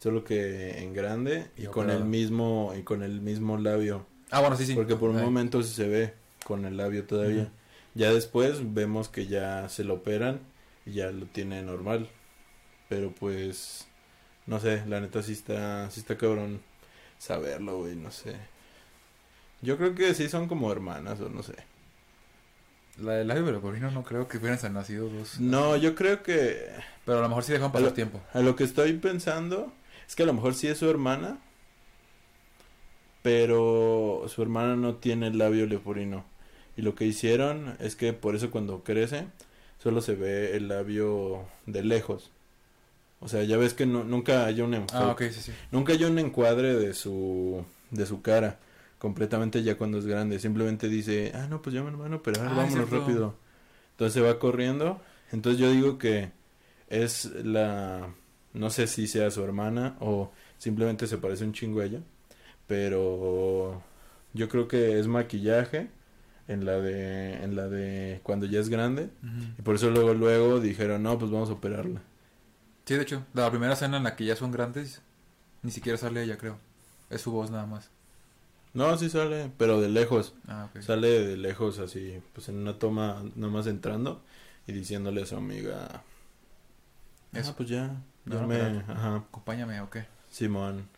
solo 0.00 0.24
que 0.24 0.82
en 0.82 0.94
grande 0.94 1.50
y, 1.56 1.64
Y 1.64 1.66
con 1.66 1.90
el 1.90 2.04
mismo, 2.04 2.72
y 2.76 2.82
con 2.82 3.02
el 3.02 3.20
mismo 3.20 3.56
labio. 3.58 4.06
Ah, 4.30 4.40
bueno, 4.40 4.56
sí, 4.56 4.66
sí. 4.66 4.74
Porque 4.74 4.96
por 4.96 5.10
un 5.10 5.22
momento 5.22 5.62
sí 5.62 5.74
se 5.74 5.88
ve 5.88 6.14
con 6.44 6.64
el 6.64 6.76
labio 6.76 7.04
todavía. 7.04 7.52
Ya 7.94 8.12
después 8.12 8.74
vemos 8.74 9.08
que 9.08 9.26
ya 9.26 9.68
se 9.68 9.84
lo 9.84 9.94
operan 9.94 10.40
y 10.86 10.92
ya 10.92 11.10
lo 11.10 11.26
tiene 11.26 11.62
normal. 11.62 12.08
Pero 12.88 13.12
pues, 13.12 13.86
no 14.46 14.58
sé, 14.60 14.84
la 14.86 15.00
neta 15.00 15.22
sí 15.22 15.32
está, 15.32 15.90
sí 15.90 16.00
está 16.00 16.16
cabrón 16.16 16.60
saberlo, 17.18 17.78
güey, 17.78 17.94
no 17.94 18.10
sé. 18.10 18.36
Yo 19.62 19.76
creo 19.76 19.94
que 19.94 20.14
sí 20.14 20.28
son 20.28 20.48
como 20.48 20.72
hermanas 20.72 21.20
o 21.20 21.28
no 21.28 21.42
sé. 21.42 21.54
La 23.00 23.12
del 23.14 23.28
labio 23.28 23.50
leporino 23.50 23.90
no 23.90 24.02
creo 24.04 24.28
que 24.28 24.38
hubieran 24.38 24.72
nacido 24.72 25.08
dos. 25.08 25.40
No, 25.40 25.76
yo 25.76 25.94
creo 25.94 26.22
que 26.22 26.68
Pero 27.06 27.18
a 27.18 27.22
lo 27.22 27.28
mejor 27.28 27.44
sí 27.44 27.52
dejan 27.52 27.72
pasar 27.72 27.86
Pero- 27.88 27.94
tiempo. 27.94 28.20
A 28.32 28.40
lo 28.40 28.56
que 28.56 28.64
estoy 28.64 28.92
pensando 28.94 29.72
es 30.06 30.14
que 30.16 30.22
a 30.24 30.26
lo 30.26 30.32
mejor 30.34 30.54
sí 30.54 30.66
es 30.68 30.78
su 30.78 30.88
hermana, 30.90 31.38
pero 33.22 34.24
su 34.28 34.42
hermana 34.42 34.76
no 34.76 34.94
tiene 34.96 35.28
el 35.28 35.38
labio 35.38 35.66
leporino. 35.66 36.24
Y 36.76 36.82
lo 36.82 36.94
que 36.94 37.04
hicieron 37.04 37.76
es 37.80 37.96
que 37.96 38.12
por 38.12 38.34
eso 38.34 38.50
cuando 38.50 38.82
crece 38.82 39.26
solo 39.82 40.00
se 40.00 40.14
ve 40.14 40.56
el 40.56 40.68
labio 40.68 41.44
de 41.66 41.82
lejos. 41.84 42.30
O 43.20 43.28
sea, 43.28 43.42
ya 43.44 43.56
ves 43.58 43.74
que 43.74 43.84
no- 43.86 44.04
nunca 44.04 44.46
hay 44.46 44.60
un 44.62 44.72
enfoque, 44.74 44.96
Ah, 44.96 45.08
ok, 45.10 45.22
sí, 45.30 45.40
sí. 45.42 45.52
nunca 45.70 45.92
hay 45.92 46.04
un 46.04 46.18
encuadre 46.18 46.74
de 46.74 46.94
su 46.94 47.64
de 47.90 48.06
su 48.06 48.22
cara 48.22 48.58
completamente 49.00 49.64
ya 49.64 49.76
cuando 49.76 49.98
es 49.98 50.06
grande. 50.06 50.38
Simplemente 50.38 50.88
dice, 50.88 51.32
ah, 51.34 51.48
no, 51.48 51.60
pues 51.60 51.74
ya 51.74 51.82
mi 51.82 51.88
hermano, 51.88 52.22
pero 52.22 52.40
Ah, 52.40 52.48
vámonos 52.48 52.72
cierto. 52.88 53.00
rápido. 53.00 53.34
Entonces 53.92 54.14
se 54.14 54.20
va 54.20 54.38
corriendo. 54.38 55.00
Entonces 55.32 55.60
yo 55.60 55.70
digo 55.72 55.98
que 55.98 56.30
es 56.88 57.24
la, 57.44 58.14
no 58.52 58.70
sé 58.70 58.86
si 58.86 59.08
sea 59.08 59.30
su 59.32 59.42
hermana 59.42 59.96
o 60.00 60.30
simplemente 60.58 61.06
se 61.08 61.18
parece 61.18 61.44
un 61.44 61.52
chingo 61.52 61.80
a 61.80 61.86
ella, 61.86 62.00
pero 62.66 63.82
yo 64.32 64.48
creo 64.48 64.68
que 64.68 64.98
es 64.98 65.06
maquillaje 65.06 65.90
en 66.48 66.64
la 66.64 66.78
de, 66.80 67.42
en 67.44 67.56
la 67.56 67.68
de 67.68 68.20
cuando 68.22 68.46
ya 68.46 68.60
es 68.60 68.68
grande 68.68 69.08
y 69.58 69.62
por 69.62 69.76
eso 69.76 69.90
luego 69.90 70.14
luego 70.14 70.60
dijeron 70.60 71.02
no 71.02 71.18
pues 71.18 71.30
vamos 71.30 71.48
a 71.50 71.54
operarla. 71.54 72.02
Sí, 72.84 72.94
de 72.94 73.02
hecho, 73.02 73.24
la 73.34 73.48
primera 73.50 73.74
escena 73.74 73.98
en 73.98 74.02
la 74.04 74.16
que 74.16 74.24
ya 74.24 74.34
son 74.34 74.50
grandes, 74.50 75.00
ni 75.62 75.70
siquiera 75.70 75.96
sale 75.96 76.24
ella, 76.24 76.36
creo. 76.38 76.58
Es 77.08 77.20
su 77.20 77.30
voz 77.30 77.50
nada 77.52 77.66
más. 77.66 77.88
No, 78.72 78.96
sí 78.96 79.10
sale, 79.10 79.50
pero 79.58 79.80
de 79.80 79.88
lejos. 79.88 80.34
Ah, 80.46 80.66
ok. 80.70 80.82
Sale 80.82 81.08
de 81.26 81.36
lejos 81.36 81.78
así, 81.78 82.22
pues 82.32 82.48
en 82.48 82.56
una 82.58 82.78
toma 82.78 83.22
nomás 83.34 83.66
entrando 83.66 84.22
y 84.66 84.72
diciéndole 84.72 85.22
a 85.22 85.26
su 85.26 85.36
amiga, 85.36 86.04
Eso. 87.32 87.50
ah, 87.50 87.54
pues 87.56 87.68
ya, 87.68 88.02
No, 88.24 88.40
no, 88.40 88.46
me, 88.46 88.60
ajá, 88.88 89.16
Acompáñame, 89.28 89.80
ok. 89.80 89.96
Simón. 90.28 90.88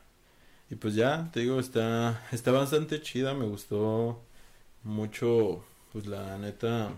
Y 0.70 0.76
pues 0.76 0.94
ya, 0.94 1.30
te 1.32 1.40
digo, 1.40 1.60
está, 1.60 2.22
está 2.32 2.52
bastante 2.52 3.00
chida, 3.02 3.34
me 3.34 3.46
gustó 3.46 4.22
mucho, 4.84 5.64
pues 5.92 6.06
la 6.06 6.38
neta, 6.38 6.92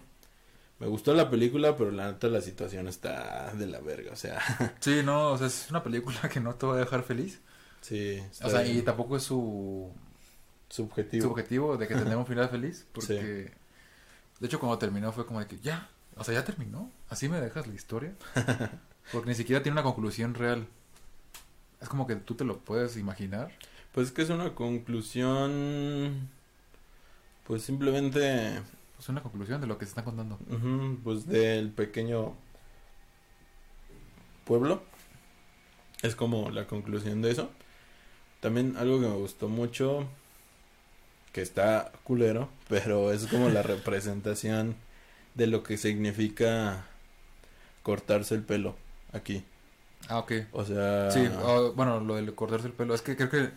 me 0.80 0.86
gustó 0.88 1.14
la 1.14 1.30
película, 1.30 1.76
pero 1.76 1.90
la 1.92 2.12
neta 2.12 2.28
la 2.28 2.40
situación 2.42 2.88
está 2.88 3.54
de 3.54 3.66
la 3.66 3.80
verga, 3.80 4.12
o 4.12 4.16
sea, 4.16 4.40
Sí, 4.80 5.02
no, 5.04 5.32
o 5.32 5.38
sea, 5.38 5.46
es 5.48 5.70
una 5.70 5.82
película 5.82 6.28
que 6.28 6.40
no 6.40 6.54
te 6.56 6.66
va 6.66 6.74
a 6.74 6.78
dejar 6.78 7.02
feliz. 7.02 7.40
sí, 7.80 8.20
O 8.42 8.50
sea, 8.50 8.66
y 8.66 8.82
tampoco 8.82 9.16
es 9.16 9.22
su, 9.24 9.92
subjetivo. 10.74 11.26
su 11.26 11.30
objetivo 11.30 11.76
de 11.76 11.86
que 11.86 11.94
tengamos 11.94 12.24
un 12.24 12.26
final 12.26 12.48
feliz. 12.48 12.86
Porque, 12.92 13.52
de 14.40 14.46
hecho, 14.46 14.58
cuando 14.58 14.76
terminó 14.78 15.12
fue 15.12 15.24
como 15.24 15.38
de 15.38 15.46
que 15.46 15.58
ya, 15.60 15.88
o 16.16 16.24
sea, 16.24 16.34
ya 16.34 16.44
terminó. 16.44 16.90
Así 17.08 17.28
me 17.28 17.40
dejas 17.40 17.66
la 17.66 17.74
historia. 17.74 18.12
Porque 19.12 19.28
ni 19.28 19.34
siquiera 19.36 19.62
tiene 19.62 19.74
una 19.74 19.84
conclusión 19.84 20.34
real. 20.34 20.66
Es 21.80 21.88
como 21.88 22.06
que 22.06 22.16
tú 22.16 22.34
te 22.34 22.44
lo 22.44 22.58
puedes 22.58 22.96
imaginar. 22.96 23.52
Pues 23.92 24.08
es 24.08 24.12
que 24.12 24.22
es 24.22 24.30
una 24.30 24.54
conclusión, 24.56 26.28
pues 27.46 27.62
simplemente 27.62 28.60
Es 28.98 29.08
una 29.08 29.22
conclusión 29.22 29.60
de 29.60 29.68
lo 29.68 29.78
que 29.78 29.84
se 29.84 29.90
está 29.90 30.02
contando. 30.02 30.38
Pues 31.04 31.26
del 31.26 31.70
pequeño 31.70 32.34
pueblo. 34.44 34.82
Es 36.02 36.16
como 36.16 36.50
la 36.50 36.66
conclusión 36.66 37.22
de 37.22 37.30
eso. 37.30 37.50
También 38.40 38.76
algo 38.76 39.00
que 39.00 39.06
me 39.06 39.14
gustó 39.14 39.48
mucho, 39.48 40.08
que 41.34 41.42
está 41.42 41.90
culero, 42.04 42.48
pero 42.68 43.12
es 43.12 43.26
como 43.26 43.48
la 43.48 43.62
representación 43.62 44.76
de 45.34 45.48
lo 45.48 45.64
que 45.64 45.76
significa 45.76 46.86
cortarse 47.82 48.36
el 48.36 48.42
pelo 48.42 48.76
aquí. 49.12 49.44
Ah, 50.08 50.18
ok. 50.18 50.32
O 50.52 50.64
sea, 50.64 51.10
Sí, 51.10 51.28
o, 51.42 51.72
bueno, 51.72 51.98
lo 51.98 52.14
del 52.14 52.32
cortarse 52.36 52.68
el 52.68 52.72
pelo. 52.72 52.94
Es 52.94 53.02
que 53.02 53.16
creo 53.16 53.30
que 53.30 53.50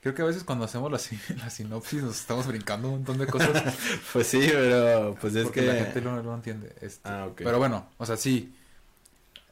creo 0.00 0.14
que 0.14 0.22
a 0.22 0.24
veces 0.24 0.42
cuando 0.42 0.64
hacemos 0.64 0.90
la, 0.90 0.98
la 1.36 1.50
sinopsis 1.50 2.02
nos 2.02 2.18
estamos 2.18 2.46
brincando 2.46 2.88
un 2.88 2.94
montón 2.94 3.18
de 3.18 3.26
cosas. 3.26 3.76
pues 4.14 4.26
sí, 4.26 4.48
pero 4.50 5.14
pues 5.20 5.34
es 5.34 5.44
porque 5.44 5.60
que 5.60 5.66
la 5.66 5.74
gente 5.74 6.00
no, 6.00 6.22
lo 6.22 6.34
entiende. 6.34 6.74
Este, 6.80 7.06
Ah, 7.06 7.26
ok. 7.26 7.42
Pero 7.44 7.58
bueno, 7.58 7.90
o 7.98 8.06
sea, 8.06 8.16
sí. 8.16 8.54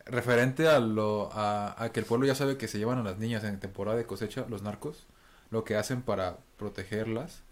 Referente 0.06 0.66
a 0.66 0.80
lo 0.80 1.30
a, 1.34 1.82
a 1.82 1.92
que 1.92 2.00
el 2.00 2.06
pueblo 2.06 2.26
ya 2.26 2.34
sabe 2.34 2.56
que 2.56 2.68
se 2.68 2.78
llevan 2.78 2.98
a 2.98 3.02
las 3.02 3.18
niñas 3.18 3.44
en 3.44 3.60
temporada 3.60 3.98
de 3.98 4.06
cosecha, 4.06 4.46
los 4.48 4.62
narcos, 4.62 5.04
lo 5.50 5.64
que 5.64 5.76
hacen 5.76 6.00
para 6.00 6.38
protegerlas 6.56 7.42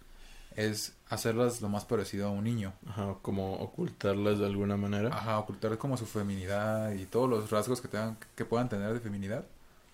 es 0.57 0.95
hacerlas 1.09 1.61
lo 1.61 1.69
más 1.69 1.85
parecido 1.85 2.29
a 2.29 2.31
un 2.31 2.45
niño. 2.45 2.73
Ajá, 2.89 3.17
como 3.23 3.55
ocultarlas 3.55 4.39
de 4.39 4.47
alguna 4.47 4.77
manera. 4.77 5.09
Ajá, 5.13 5.39
ocultar 5.39 5.77
como 5.79 5.97
su 5.97 6.07
feminidad 6.07 6.93
y 6.93 7.07
todos 7.07 7.29
los 7.29 7.51
rasgos 7.51 7.81
que 7.81 7.89
tengan 7.89 8.17
que 8.35 8.45
puedan 8.45 8.69
tener 8.69 8.93
de 8.93 9.01
feminidad, 9.01 9.45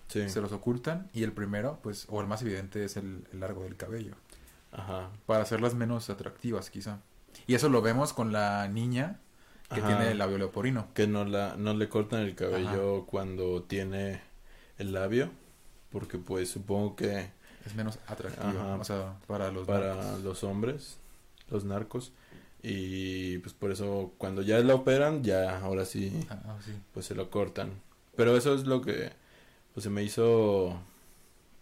sí. 0.07 0.29
se 0.29 0.41
los 0.41 0.51
ocultan 0.51 1.09
y 1.13 1.23
el 1.23 1.31
primero, 1.31 1.79
pues, 1.83 2.05
o 2.09 2.21
el 2.21 2.27
más 2.27 2.41
evidente 2.41 2.83
es 2.85 2.97
el, 2.97 3.25
el 3.31 3.39
largo 3.39 3.63
del 3.63 3.75
cabello, 3.75 4.15
Ajá. 4.71 5.09
para 5.25 5.43
hacerlas 5.43 5.73
menos 5.73 6.09
atractivas, 6.09 6.69
quizá. 6.69 6.99
Y 7.47 7.55
eso 7.55 7.69
lo 7.69 7.81
vemos 7.81 8.13
con 8.13 8.31
la 8.31 8.67
niña 8.67 9.19
que 9.73 9.79
Ajá. 9.79 9.87
tiene 9.87 10.11
el 10.11 10.17
labio 10.17 10.37
leporino. 10.37 10.87
que 10.93 11.07
no 11.07 11.23
la 11.25 11.55
no 11.57 11.73
le 11.73 11.87
cortan 11.89 12.21
el 12.21 12.35
cabello 12.35 13.05
cuando 13.05 13.63
tiene 13.63 14.21
el 14.77 14.91
labio 14.93 15.29
porque 15.91 16.17
pues 16.17 16.49
supongo 16.49 16.95
que 16.95 17.31
Es 17.65 17.75
menos 17.75 17.99
atractiva, 18.07 18.75
o 18.75 18.83
sea, 18.83 19.15
para 19.27 19.51
los 19.51 19.67
para 19.67 19.95
narcos. 19.95 20.23
los 20.23 20.43
hombres 20.43 20.97
los 21.49 21.63
narcos 21.65 22.11
y 22.63 23.37
pues 23.39 23.53
por 23.53 23.71
eso 23.71 24.13
cuando 24.17 24.41
ya 24.41 24.59
la 24.59 24.75
operan 24.75 25.23
ya 25.23 25.59
ahora 25.59 25.85
sí 25.85 26.11
Ah, 26.29 26.39
ah, 26.45 26.57
sí. 26.63 26.71
pues 26.93 27.05
se 27.07 27.15
lo 27.15 27.29
cortan 27.29 27.71
pero 28.15 28.37
eso 28.37 28.53
es 28.55 28.65
lo 28.65 28.81
que 28.81 29.11
pues 29.73 29.83
se 29.83 29.89
me 29.89 30.03
hizo 30.03 30.79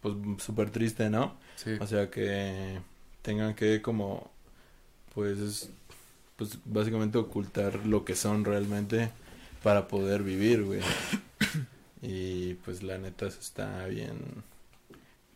pues 0.02 0.16
súper 0.40 0.70
triste 0.72 1.10
no 1.10 1.36
Sí. 1.56 1.72
o 1.82 1.88
sea 1.88 2.10
que 2.10 2.80
tengan 3.22 3.54
que 3.56 3.82
como 3.82 4.30
pues 5.14 5.70
pues 6.38 6.58
básicamente 6.66 7.18
ocultar 7.18 7.86
lo 7.86 8.06
que 8.06 8.16
son 8.16 8.46
realmente 8.46 9.12
para 9.62 9.90
poder 9.90 10.24
vivir, 10.24 10.64
güey. 10.64 10.80
Y 12.02 12.54
pues 12.64 12.82
la 12.82 12.98
neta 12.98 13.28
eso 13.28 13.40
está 13.42 13.86
bien 13.88 14.18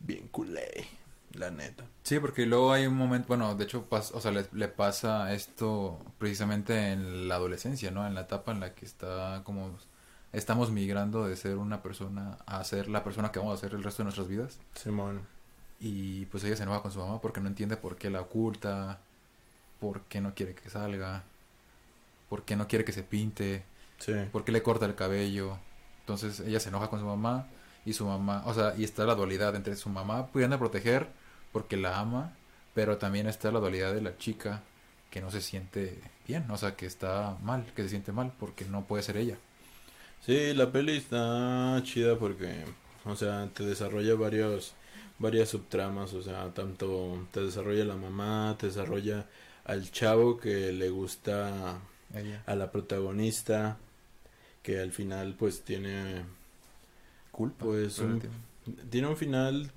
bien 0.06 0.28
culé, 0.28 0.86
la 1.32 1.50
neta. 1.50 1.84
Sí, 2.02 2.18
porque 2.20 2.46
luego 2.46 2.72
hay 2.72 2.86
un 2.86 2.94
momento, 2.96 3.28
bueno, 3.28 3.54
de 3.54 3.64
hecho, 3.64 3.88
pas- 3.88 4.12
o 4.14 4.20
sea, 4.20 4.30
le, 4.30 4.46
le 4.52 4.68
pasa 4.68 5.32
esto 5.34 5.98
precisamente 6.18 6.92
en 6.92 7.28
la 7.28 7.36
adolescencia, 7.36 7.90
¿no? 7.90 8.06
En 8.06 8.14
la 8.14 8.22
etapa 8.22 8.52
en 8.52 8.60
la 8.60 8.74
que 8.74 8.84
está 8.84 9.42
como 9.44 9.76
estamos 10.32 10.70
migrando 10.70 11.26
de 11.26 11.36
ser 11.36 11.56
una 11.56 11.80
persona 11.82 12.38
a 12.46 12.62
ser 12.64 12.88
la 12.88 13.04
persona 13.04 13.30
que 13.30 13.38
vamos 13.38 13.56
a 13.56 13.60
ser 13.60 13.74
el 13.74 13.82
resto 13.84 14.02
de 14.02 14.04
nuestras 14.04 14.28
vidas. 14.28 14.58
Simón. 14.74 15.22
Y 15.80 16.26
pues 16.26 16.42
ella 16.44 16.56
se 16.56 16.62
enoja 16.64 16.82
con 16.82 16.92
su 16.92 16.98
mamá 16.98 17.20
porque 17.20 17.40
no 17.40 17.48
entiende 17.48 17.76
por 17.76 17.96
qué 17.96 18.10
la 18.10 18.20
oculta, 18.22 18.98
por 19.80 20.00
qué 20.02 20.20
no 20.20 20.34
quiere 20.34 20.54
que 20.54 20.70
salga, 20.70 21.22
por 22.28 22.42
qué 22.44 22.56
no 22.56 22.66
quiere 22.68 22.84
que 22.84 22.92
se 22.92 23.02
pinte, 23.02 23.64
Sí. 23.98 24.12
por 24.32 24.44
qué 24.44 24.50
le 24.52 24.62
corta 24.62 24.86
el 24.86 24.94
cabello. 24.94 25.56
Entonces 26.00 26.40
ella 26.40 26.58
se 26.60 26.68
enoja 26.68 26.88
con 26.90 26.98
su 27.00 27.06
mamá 27.06 27.46
y 27.84 27.92
su 27.92 28.06
mamá, 28.06 28.42
o 28.46 28.54
sea, 28.54 28.74
y 28.76 28.84
está 28.84 29.04
la 29.04 29.14
dualidad 29.14 29.54
entre 29.56 29.76
su 29.76 29.88
mamá 29.88 30.26
pudiendo 30.28 30.58
proteger 30.58 31.08
porque 31.52 31.76
la 31.76 31.98
ama, 31.98 32.32
pero 32.74 32.98
también 32.98 33.26
está 33.26 33.50
la 33.50 33.60
dualidad 33.60 33.94
de 33.94 34.00
la 34.00 34.16
chica 34.18 34.62
que 35.10 35.20
no 35.20 35.30
se 35.30 35.40
siente 35.40 36.00
bien, 36.26 36.50
o 36.50 36.56
sea, 36.56 36.74
que 36.76 36.86
está 36.86 37.36
mal, 37.42 37.64
que 37.76 37.82
se 37.82 37.90
siente 37.90 38.12
mal 38.12 38.32
porque 38.38 38.64
no 38.64 38.84
puede 38.84 39.02
ser 39.02 39.16
ella. 39.16 39.36
Sí, 40.24 40.54
la 40.54 40.72
peli 40.72 40.96
está 40.96 41.80
chida 41.84 42.18
porque 42.18 42.64
o 43.04 43.16
sea, 43.16 43.48
te 43.52 43.64
desarrolla 43.64 44.14
varios 44.14 44.74
varias 45.18 45.50
subtramas, 45.50 46.12
o 46.14 46.22
sea, 46.22 46.52
tanto 46.52 47.26
te 47.30 47.40
desarrolla 47.40 47.84
la 47.84 47.96
mamá, 47.96 48.56
te 48.58 48.66
desarrolla 48.66 49.26
al 49.64 49.90
chavo 49.90 50.38
que 50.38 50.72
le 50.72 50.90
gusta 50.90 51.78
Ella. 52.14 52.42
a 52.46 52.54
la 52.56 52.70
protagonista, 52.72 53.78
que 54.62 54.80
al 54.80 54.92
final 54.92 55.34
pues 55.38 55.62
tiene 55.62 56.24
Culpa. 57.34 57.64
Pues, 57.64 57.98
un- 57.98 58.22
tiene 58.90 59.08
un 59.08 59.16
final 59.16 59.70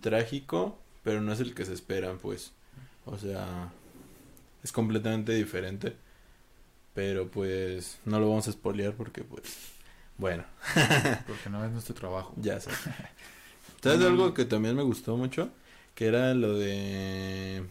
trágico, 0.00 0.78
pero 1.02 1.20
no 1.20 1.32
es 1.32 1.40
el 1.40 1.54
que 1.54 1.64
se 1.64 1.72
esperan, 1.72 2.18
pues. 2.18 2.52
O 3.06 3.18
sea, 3.18 3.70
es 4.62 4.72
completamente 4.72 5.32
diferente. 5.32 5.96
Pero 6.94 7.28
pues 7.28 7.98
no 8.04 8.20
lo 8.20 8.28
vamos 8.28 8.46
a 8.46 8.52
spoilear 8.52 8.92
porque 8.94 9.24
pues 9.24 9.42
bueno, 10.16 10.44
Porque 11.26 11.50
no 11.50 11.64
es 11.64 11.72
nuestro 11.72 11.92
trabajo. 11.94 12.32
ya 12.36 12.60
sé. 12.60 12.70
¿Sabes 13.82 13.98
de 13.98 14.06
algo 14.06 14.32
que 14.32 14.44
también 14.44 14.76
me 14.76 14.82
gustó 14.84 15.16
mucho? 15.16 15.50
Que 15.96 16.06
era 16.06 16.34
lo 16.34 16.56
de 16.56 17.64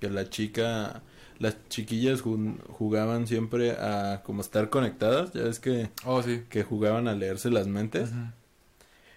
que 0.00 0.10
la 0.10 0.28
chica, 0.28 1.00
las 1.38 1.56
chiquillas 1.68 2.20
jugaban 2.22 3.26
siempre 3.26 3.72
a 3.72 4.22
como 4.24 4.40
estar 4.42 4.68
conectadas, 4.70 5.32
ya 5.32 5.42
ves 5.42 5.58
que, 5.60 5.90
Oh, 6.04 6.22
sí. 6.22 6.44
que 6.48 6.62
jugaban 6.62 7.08
a 7.08 7.14
leerse 7.14 7.50
las 7.50 7.66
mentes. 7.66 8.10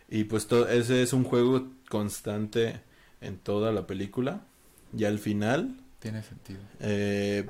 Y 0.10 0.26
pues 0.26 0.48
to- 0.48 0.68
ese 0.70 1.02
es 1.04 1.14
un 1.14 1.24
juego 1.24 1.68
constante 1.90 2.82
en 3.22 3.38
toda 3.38 3.72
la 3.72 3.88
película. 3.88 4.42
Y 4.96 5.04
al 5.06 5.20
final, 5.20 5.78
Tiene 6.00 6.22
sentido. 6.24 6.60
eh, 6.80 7.46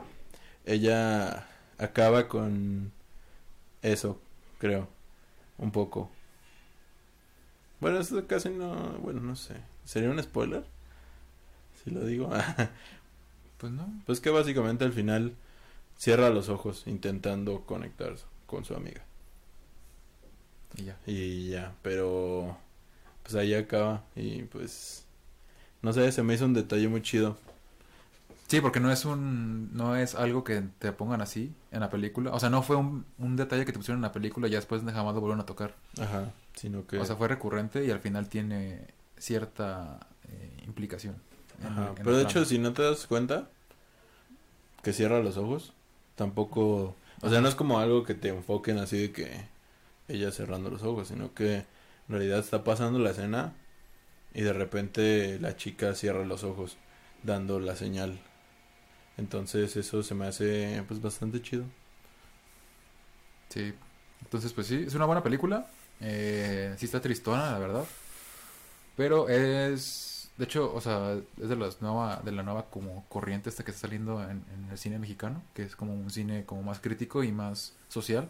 ella 0.65 1.47
acaba 1.77 2.27
con 2.27 2.91
eso, 3.81 4.19
creo, 4.57 4.87
un 5.57 5.71
poco. 5.71 6.09
Bueno, 7.79 7.99
eso 7.99 8.25
casi 8.25 8.49
no, 8.49 8.73
bueno, 8.99 9.19
no 9.21 9.35
sé. 9.35 9.55
¿Sería 9.83 10.09
un 10.09 10.21
spoiler? 10.23 10.63
Si 11.83 11.91
lo 11.91 12.05
digo. 12.05 12.29
Pues 13.57 13.71
no. 13.71 13.87
pues 14.05 14.19
que 14.19 14.29
básicamente 14.29 14.83
al 14.85 14.93
final 14.93 15.33
cierra 15.97 16.29
los 16.29 16.49
ojos 16.49 16.83
intentando 16.87 17.61
conectar 17.61 18.15
con 18.45 18.65
su 18.65 18.75
amiga. 18.75 19.01
Y 20.75 20.83
ya. 20.83 20.97
Y 21.05 21.49
ya, 21.49 21.73
pero 21.81 22.57
pues 23.23 23.35
ahí 23.35 23.53
acaba 23.53 24.03
y 24.15 24.43
pues 24.43 25.05
no 25.81 25.93
sé, 25.93 26.11
se 26.11 26.23
me 26.23 26.33
hizo 26.33 26.45
un 26.45 26.53
detalle 26.53 26.87
muy 26.87 27.01
chido. 27.01 27.37
Sí, 28.47 28.61
porque 28.61 28.79
no 28.79 28.91
es 28.91 29.05
un, 29.05 29.75
no 29.75 29.95
es 29.95 30.13
algo 30.13 30.43
que 30.43 30.61
te 30.77 30.91
pongan 30.91 31.21
así 31.21 31.51
en 31.71 31.79
la 31.79 31.89
película. 31.89 32.31
O 32.31 32.39
sea, 32.39 32.49
no 32.49 32.61
fue 32.61 32.75
un, 32.75 33.05
un 33.17 33.35
detalle 33.35 33.65
que 33.65 33.71
te 33.71 33.79
pusieron 33.79 33.97
en 33.99 34.03
la 34.03 34.11
película 34.11 34.47
y 34.47 34.51
ya 34.51 34.57
después 34.57 34.83
jamás 34.83 35.15
lo 35.15 35.21
volvieron 35.21 35.39
a 35.39 35.45
tocar. 35.45 35.75
Ajá, 35.99 36.31
sino 36.53 36.85
que 36.85 36.99
O 36.99 37.05
sea, 37.05 37.15
fue 37.15 37.27
recurrente 37.27 37.83
y 37.85 37.91
al 37.91 37.99
final 37.99 38.29
tiene 38.29 38.85
cierta 39.17 39.99
eh, 40.27 40.63
implicación. 40.65 41.15
En- 41.61 41.67
Ajá, 41.67 41.89
en 41.97 42.03
pero 42.03 42.17
de 42.17 42.23
hecho 42.23 42.45
si 42.45 42.57
no 42.59 42.73
te 42.73 42.83
das 42.83 43.07
cuenta 43.07 43.49
que 44.83 44.93
cierra 44.93 45.19
los 45.21 45.37
ojos, 45.37 45.73
tampoco, 46.15 46.95
o 47.21 47.29
sea, 47.29 47.41
no 47.41 47.47
es 47.47 47.55
como 47.55 47.79
algo 47.79 48.03
que 48.03 48.13
te 48.15 48.29
enfoquen 48.29 48.77
así 48.77 48.97
de 48.99 49.11
que 49.11 49.47
ella 50.07 50.31
cerrando 50.31 50.69
los 50.69 50.83
ojos, 50.83 51.07
sino 51.09 51.33
que 51.33 51.55
en 51.57 51.65
realidad 52.09 52.39
está 52.39 52.63
pasando 52.63 52.99
la 52.99 53.11
escena 53.11 53.53
y 54.33 54.41
de 54.43 54.53
repente 54.53 55.39
la 55.41 55.57
chica 55.57 55.95
cierra 55.95 56.25
los 56.25 56.43
ojos 56.43 56.77
dando 57.23 57.59
la 57.59 57.75
señal. 57.75 58.19
Entonces 59.17 59.75
eso 59.77 60.03
se 60.03 60.15
me 60.15 60.27
hace 60.27 60.83
pues 60.87 61.01
bastante 61.01 61.41
chido. 61.41 61.65
Sí. 63.49 63.73
Entonces, 64.23 64.53
pues 64.53 64.67
sí, 64.67 64.83
es 64.87 64.95
una 64.95 65.05
buena 65.05 65.23
película. 65.23 65.67
Eh, 66.01 66.75
sí 66.77 66.85
está 66.85 67.01
tristona, 67.01 67.51
la 67.51 67.59
verdad. 67.59 67.85
Pero 68.95 69.29
es, 69.29 70.14
de 70.37 70.45
hecho, 70.45 70.73
o 70.73 70.81
sea, 70.81 71.17
es 71.41 71.49
de 71.49 71.55
las 71.55 71.81
nueva, 71.81 72.21
de 72.23 72.31
la 72.31 72.43
nueva 72.43 72.69
como 72.69 73.05
corriente 73.07 73.49
esta 73.49 73.63
que 73.63 73.71
está 73.71 73.87
saliendo 73.87 74.21
en, 74.23 74.43
en 74.53 74.67
el 74.69 74.77
cine 74.77 74.99
mexicano, 74.99 75.41
que 75.53 75.63
es 75.63 75.75
como 75.75 75.93
un 75.93 76.09
cine 76.09 76.45
como 76.45 76.63
más 76.63 76.79
crítico 76.79 77.23
y 77.23 77.31
más 77.31 77.73
social. 77.87 78.29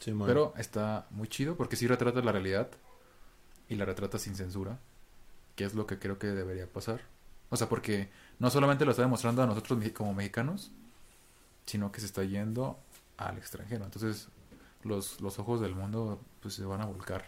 Sí. 0.00 0.14
Pero 0.26 0.54
está 0.56 1.06
muy 1.10 1.28
chido 1.28 1.56
porque 1.56 1.76
sí 1.76 1.86
retrata 1.86 2.22
la 2.22 2.32
realidad 2.32 2.70
y 3.68 3.74
la 3.74 3.84
retrata 3.84 4.18
sin 4.18 4.34
censura, 4.34 4.78
que 5.56 5.64
es 5.64 5.74
lo 5.74 5.86
que 5.86 5.98
creo 5.98 6.18
que 6.18 6.28
debería 6.28 6.66
pasar. 6.66 7.02
O 7.50 7.56
sea, 7.56 7.68
porque 7.68 8.08
no 8.38 8.48
solamente 8.48 8.84
lo 8.84 8.92
está 8.92 9.02
demostrando 9.02 9.42
a 9.42 9.46
nosotros 9.46 9.78
como 9.92 10.14
mexicanos, 10.14 10.70
sino 11.66 11.92
que 11.92 12.00
se 12.00 12.06
está 12.06 12.24
yendo 12.24 12.78
al 13.18 13.36
extranjero. 13.36 13.84
Entonces, 13.84 14.28
los, 14.82 15.20
los 15.20 15.38
ojos 15.38 15.60
del 15.60 15.74
mundo 15.74 16.20
pues 16.40 16.54
se 16.54 16.64
van 16.64 16.80
a 16.80 16.86
volcar 16.86 17.24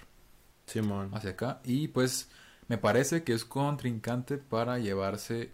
Simón. 0.66 1.10
hacia 1.12 1.30
acá 1.30 1.60
y 1.64 1.88
pues 1.88 2.30
me 2.68 2.78
parece 2.78 3.22
que 3.24 3.32
es 3.34 3.44
contrincante 3.44 4.38
para 4.38 4.78
llevarse 4.78 5.52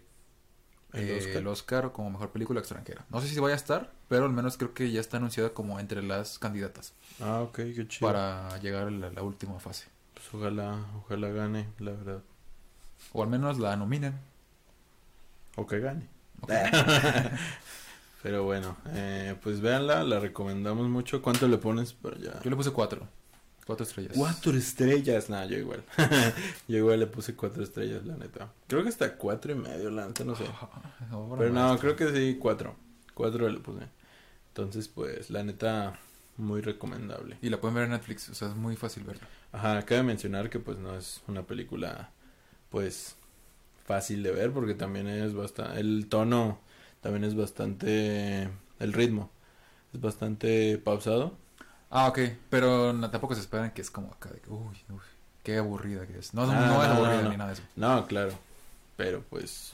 El 0.93 1.09
eh, 1.09 1.17
Oscar. 1.17 1.35
el 1.37 1.47
Oscar 1.47 1.91
como 1.91 2.09
mejor 2.11 2.31
película 2.31 2.59
extranjera. 2.59 3.05
No 3.09 3.21
sé 3.21 3.27
si 3.27 3.39
vaya 3.39 3.53
a 3.53 3.57
estar, 3.57 3.91
pero 4.07 4.25
al 4.25 4.31
menos 4.33 4.57
creo 4.57 4.73
que 4.73 4.91
ya 4.91 4.99
está 5.01 5.17
anunciada 5.17 5.49
como 5.53 5.79
entre 5.79 6.01
las 6.03 6.39
candidatas 6.39 6.93
Ah, 7.19 7.41
ok, 7.41 7.55
qué 7.75 7.87
chido. 7.87 8.07
para 8.07 8.57
llegar 8.59 8.87
a 8.87 8.91
la, 8.91 9.09
la 9.11 9.21
última 9.23 9.59
fase. 9.59 9.87
Pues 10.13 10.33
ojalá, 10.33 10.85
ojalá 10.97 11.29
gane, 11.29 11.67
la 11.79 11.91
verdad. 11.91 12.21
O 13.13 13.23
al 13.23 13.29
menos 13.29 13.57
la 13.59 13.75
nominen. 13.75 14.13
O 15.55 15.65
que 15.67 15.79
gane. 15.79 16.07
Pero 18.21 18.43
bueno, 18.43 18.75
eh, 18.87 19.35
pues 19.41 19.61
véanla, 19.61 20.03
la 20.03 20.19
recomendamos 20.19 20.87
mucho. 20.89 21.21
¿Cuánto 21.21 21.47
le 21.47 21.57
pones 21.57 21.93
para 21.93 22.17
allá? 22.17 22.41
Yo 22.43 22.49
le 22.49 22.55
puse 22.55 22.71
cuatro. 22.71 23.07
Cuatro 23.69 23.83
estrellas. 23.85 24.17
Cuatro 24.17 24.57
estrellas. 24.57 25.29
Nah, 25.29 25.45
yo 25.45 25.55
igual. 25.55 25.83
yo 26.67 26.77
igual 26.77 26.99
le 27.01 27.05
puse 27.05 27.35
cuatro 27.35 27.61
estrellas, 27.61 28.03
la 28.03 28.17
neta. 28.17 28.51
Creo 28.65 28.81
que 28.81 28.89
hasta 28.89 29.15
cuatro 29.15 29.51
y 29.51 29.55
medio, 29.55 29.91
la 29.91 30.07
neta, 30.07 30.23
no 30.23 30.35
sé. 30.35 30.45
Obra 31.13 31.37
Pero 31.37 31.53
no, 31.53 31.67
maestra. 31.67 31.79
creo 31.79 31.95
que 31.95 32.11
sí, 32.11 32.37
cuatro. 32.39 32.75
Cuatro 33.13 33.47
le 33.47 33.59
puse. 33.59 33.83
Entonces, 34.47 34.87
pues, 34.87 35.29
la 35.29 35.43
neta, 35.43 35.99
muy 36.37 36.61
recomendable. 36.61 37.37
Y 37.43 37.49
la 37.51 37.61
pueden 37.61 37.75
ver 37.75 37.83
en 37.83 37.91
Netflix, 37.91 38.29
o 38.29 38.33
sea, 38.33 38.47
es 38.47 38.55
muy 38.55 38.75
fácil 38.75 39.03
verla. 39.03 39.27
Ajá, 39.51 39.85
cabe 39.85 40.01
mencionar 40.01 40.49
que 40.49 40.57
pues 40.59 40.79
no 40.79 40.95
es 40.97 41.21
una 41.27 41.43
película, 41.43 42.09
pues, 42.71 43.17
fácil 43.85 44.23
de 44.23 44.31
ver 44.31 44.51
porque 44.51 44.73
también 44.73 45.07
es 45.07 45.35
bastante, 45.35 45.79
el 45.79 46.07
tono 46.09 46.59
también 47.01 47.23
es 47.23 47.35
bastante, 47.35 48.49
el 48.79 48.93
ritmo 48.93 49.29
es 49.93 50.01
bastante 50.01 50.77
pausado. 50.79 51.37
Ah, 51.89 52.07
ok. 52.07 52.19
Pero 52.49 52.93
no- 52.93 53.09
tampoco 53.09 53.35
se 53.35 53.41
esperan 53.41 53.71
que 53.71 53.81
es 53.81 53.89
como 53.89 54.11
acá 54.11 54.29
de 54.29 54.39
que, 54.39 54.49
uy, 54.49 54.77
uy, 54.89 54.99
qué 55.43 55.57
aburrida 55.57 56.05
que 56.05 56.19
es. 56.19 56.33
No, 56.33 56.45
no, 56.45 56.53
no 56.53 56.83
es 56.83 56.89
aburrida 56.89 57.23
ni 57.29 57.37
nada 57.37 57.47
de 57.47 57.53
eso. 57.53 57.63
No, 57.75 58.05
claro, 58.05 58.31
pero 58.95 59.23
pues, 59.29 59.73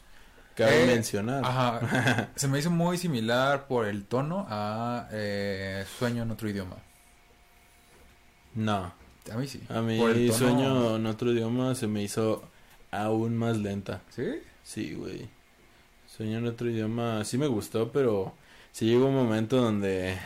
cabe 0.56 0.84
Eh, 0.84 0.88
mencionar. 0.88 1.44
Ajá. 1.46 2.30
Se 2.36 2.48
me 2.48 2.60
hizo 2.60 2.72
muy 2.72 2.98
similar 2.98 3.68
por 3.68 3.86
el 3.86 4.06
tono 4.06 4.46
a 4.50 5.08
eh, 5.12 5.86
Sueño 6.00 6.24
en 6.24 6.32
otro 6.32 6.50
idioma. 6.50 6.78
No, 8.54 8.94
A 9.32 9.36
mí 9.38 9.48
sí. 9.48 9.62
a 9.70 9.82
mí 9.82 9.98
Por 10.00 10.12
el 10.12 10.28
tono- 10.28 10.38
Sueño 10.40 10.96
en 10.96 11.06
otro 11.08 11.32
idioma 11.32 11.76
se 11.76 11.88
me 11.88 12.02
hizo 12.04 12.44
aún 12.92 13.36
más 13.38 13.58
lenta. 13.58 14.02
¿Sí? 14.12 14.40
Sí, 14.64 14.94
güey. 14.94 15.28
Sueño 16.08 16.38
en 16.38 16.48
otro 16.48 16.70
idioma 16.70 17.26
sí 17.26 17.38
me 17.38 17.48
gustó, 17.48 17.92
pero 17.92 18.34
sí 18.72 18.86
llegó 18.86 19.08
un 19.08 19.16
momento 19.16 19.58
donde 19.58 20.18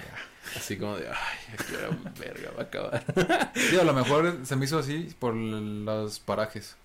así 0.55 0.77
como 0.77 0.95
de, 0.97 1.07
ay, 1.07 1.53
aquí 1.53 1.73
ahora 1.75 1.97
verga 2.19 2.51
va 2.57 2.61
a 2.61 2.63
acabar. 2.65 3.51
Sí, 3.55 3.77
a 3.77 3.83
lo 3.83 3.93
mejor 3.93 4.39
se 4.45 4.55
me 4.55 4.65
hizo 4.65 4.79
así 4.79 5.13
por 5.19 5.33
los 5.35 6.19
parajes. 6.19 6.75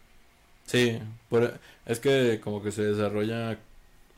Sí, 0.67 0.99
por, 1.29 1.59
es 1.87 2.01
que 2.01 2.41
como 2.43 2.63
que 2.63 2.73
se 2.73 2.83
desarrolla 2.83 3.59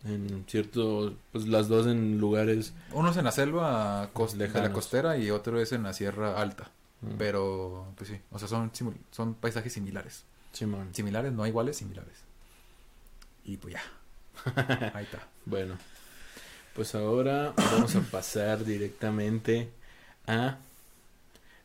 en 0.05 0.45
ciertos, 0.47 1.15
pues 1.33 1.47
las 1.49 1.69
dos 1.69 1.87
en 1.89 2.19
lugares. 2.19 2.73
Uno 2.93 3.11
es 3.11 3.17
en 3.17 3.25
la 3.25 3.33
selva 3.33 4.11
cos- 4.13 4.35
de 4.35 4.49
la 4.49 4.73
costera 4.73 5.17
y 5.19 5.31
otro 5.31 5.61
es 5.61 5.73
en 5.73 5.83
la 5.83 5.93
sierra 5.93 6.41
alta. 6.41 6.71
mm, 7.03 7.17
Pero, 7.19 7.93
pues 7.97 8.11
sí, 8.11 8.21
o 8.31 8.39
sea, 8.39 8.47
son, 8.47 8.71
son 9.11 9.35
paisajes 9.35 9.73
similares. 9.73 10.23
Similares, 10.53 11.33
no 11.33 11.47
iguales, 11.47 11.77
similares. 11.77 12.15
Y 13.45 13.57
pues 13.57 13.75
ya. 13.75 13.83
Ahí 14.95 15.05
está. 15.05 15.27
Bueno, 15.45 15.77
pues 16.77 16.95
ahora 16.95 17.55
vamos 17.57 17.97
a 17.97 18.01
pasar 18.03 18.65
directamente 18.65 19.71
a 20.27 20.59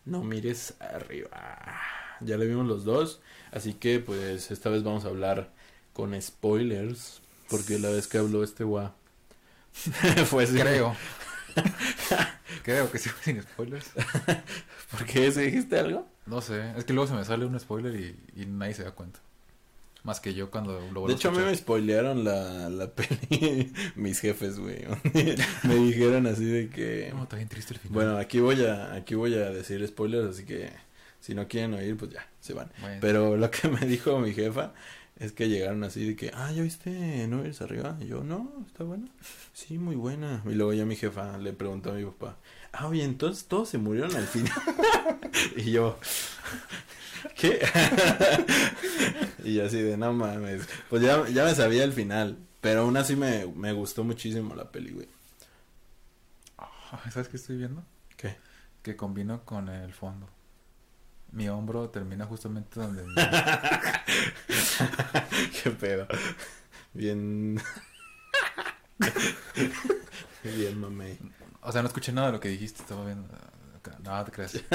No 0.06 0.24
mires 0.24 0.74
arriba. 0.80 1.80
Ya 2.22 2.38
le 2.38 2.46
vimos 2.48 2.66
los 2.68 2.84
dos, 2.86 3.20
así 3.52 3.74
que 3.74 4.00
pues 4.00 4.52
esta 4.52 4.70
vez 4.70 4.84
vamos 4.84 5.06
a 5.06 5.10
hablar 5.10 5.50
con 5.94 6.20
spoilers, 6.22 7.22
porque 7.50 7.80
la 7.80 7.90
vez 7.90 8.08
que 8.08 8.18
habló 8.18 8.44
este 8.44 8.64
gua 8.64 8.94
fue 10.26 10.48
sin- 10.48 10.60
Creo. 10.60 10.96
Creo 12.64 12.92
que 12.92 12.98
sí 13.00 13.10
fue 13.10 13.24
sin 13.34 13.42
spoilers. 13.42 13.90
¿Por 14.92 15.06
qué? 15.06 15.32
¿Se 15.32 15.42
dijiste 15.42 15.80
algo? 15.80 16.08
No 16.26 16.42
sé, 16.42 16.74
es 16.78 16.86
que 16.86 16.94
luego 16.94 17.08
se 17.10 17.16
me 17.16 17.26
sale 17.26 17.46
un 17.46 17.60
spoiler 17.60 17.96
y, 17.96 18.42
y 18.42 18.46
nadie 18.46 18.74
se 18.74 18.84
da 18.84 18.92
cuenta. 18.92 19.20
Más 20.04 20.20
que 20.20 20.34
yo 20.34 20.50
cuando 20.50 20.80
lo 20.92 21.06
De 21.06 21.14
hecho, 21.14 21.30
a 21.30 21.32
mí 21.32 21.40
me 21.40 21.56
spoilearon 21.56 22.24
la, 22.24 22.70
la 22.70 22.92
peli 22.96 23.72
mis 23.96 24.20
jefes, 24.20 24.60
güey. 24.60 24.86
me 25.64 25.76
dijeron 25.76 26.26
así 26.26 26.46
de 26.46 26.70
que... 26.70 27.12
No, 27.14 27.24
está 27.24 27.36
bien 27.36 27.50
triste 27.50 27.74
el 27.74 27.80
final. 27.80 27.94
Bueno, 27.94 28.18
aquí 28.18 28.40
voy 28.40 28.64
a 28.66 28.94
aquí 28.94 29.14
voy 29.14 29.36
a 29.36 29.52
decir 29.52 29.86
spoilers, 29.88 30.30
así 30.30 30.46
que 30.46 30.72
si 31.20 31.36
no 31.36 31.48
quieren 31.48 31.76
oír, 31.76 31.96
pues 31.98 32.12
ya, 32.12 32.28
se 32.40 32.54
van. 32.54 32.72
Bueno. 32.82 32.98
Pero 33.00 33.38
lo 33.38 33.52
que 33.52 33.68
me 33.68 33.86
dijo 33.86 34.20
mi 34.20 34.34
jefa 34.34 34.74
es 35.22 35.34
que 35.34 35.50
llegaron 35.50 35.84
así 35.84 36.04
de 36.04 36.16
que, 36.16 36.32
ah, 36.34 36.52
¿ya 36.52 36.64
viste 36.64 37.28
No 37.28 37.42
eres 37.42 37.62
arriba? 37.62 37.96
Y 38.02 38.08
yo, 38.08 38.24
no, 38.24 38.52
está 38.66 38.84
buena. 38.84 39.08
Sí, 39.54 39.78
muy 39.78 39.96
buena. 39.96 40.42
Y 40.46 40.56
luego 40.56 40.74
ya 40.74 40.84
mi 40.84 40.96
jefa 40.96 41.38
le 41.38 41.54
preguntó 41.54 41.92
a 41.92 41.94
mi 41.94 42.04
papá, 42.04 42.38
ah, 42.72 42.88
oye, 42.88 43.04
entonces 43.04 43.46
todos 43.46 43.70
se 43.70 43.78
murieron 43.78 44.16
al 44.16 44.26
final. 44.26 44.52
y 45.58 45.74
yo, 45.74 46.00
¿qué? 47.36 47.62
y 49.44 49.60
así 49.60 49.80
de, 49.80 49.96
no 49.96 50.12
mames. 50.12 50.68
Pues 50.90 51.04
ya, 51.04 51.30
ya 51.30 51.46
me 51.46 51.54
sabía 51.54 51.84
el 51.84 51.94
final. 51.94 52.40
Pero 52.60 52.82
aún 52.82 52.98
así 52.98 53.16
me, 53.16 53.46
me 53.46 53.74
gustó 53.74 54.04
muchísimo 54.04 54.56
la 54.56 54.72
peli, 54.72 54.92
güey. 54.92 55.08
Ah, 56.58 57.00
¿Sabes 57.12 57.28
qué 57.28 57.38
estoy 57.38 57.58
viendo? 57.58 57.84
¿Qué? 58.18 58.38
Que 58.82 58.96
combino 58.96 59.46
con 59.46 59.70
el 59.70 59.94
fondo. 59.94 60.28
Mi 61.32 61.48
hombro 61.50 61.90
termina 61.90 62.26
justamente 62.26 62.80
donde... 62.80 63.04
mi- 63.04 63.16
Qué 65.64 65.72
pedo. 65.72 66.08
Bien. 66.94 67.60
Bien, 70.44 70.80
mamey. 70.80 71.18
O 71.62 71.72
sea, 71.72 71.82
no 71.82 71.88
escuché 71.88 72.12
nada 72.12 72.28
de 72.28 72.34
lo 72.34 72.40
que 72.40 72.50
dijiste, 72.50 72.82
estaba 72.82 73.06
viendo... 73.06 73.28
No, 74.04 74.26
te 74.26 74.32
creas. 74.32 74.60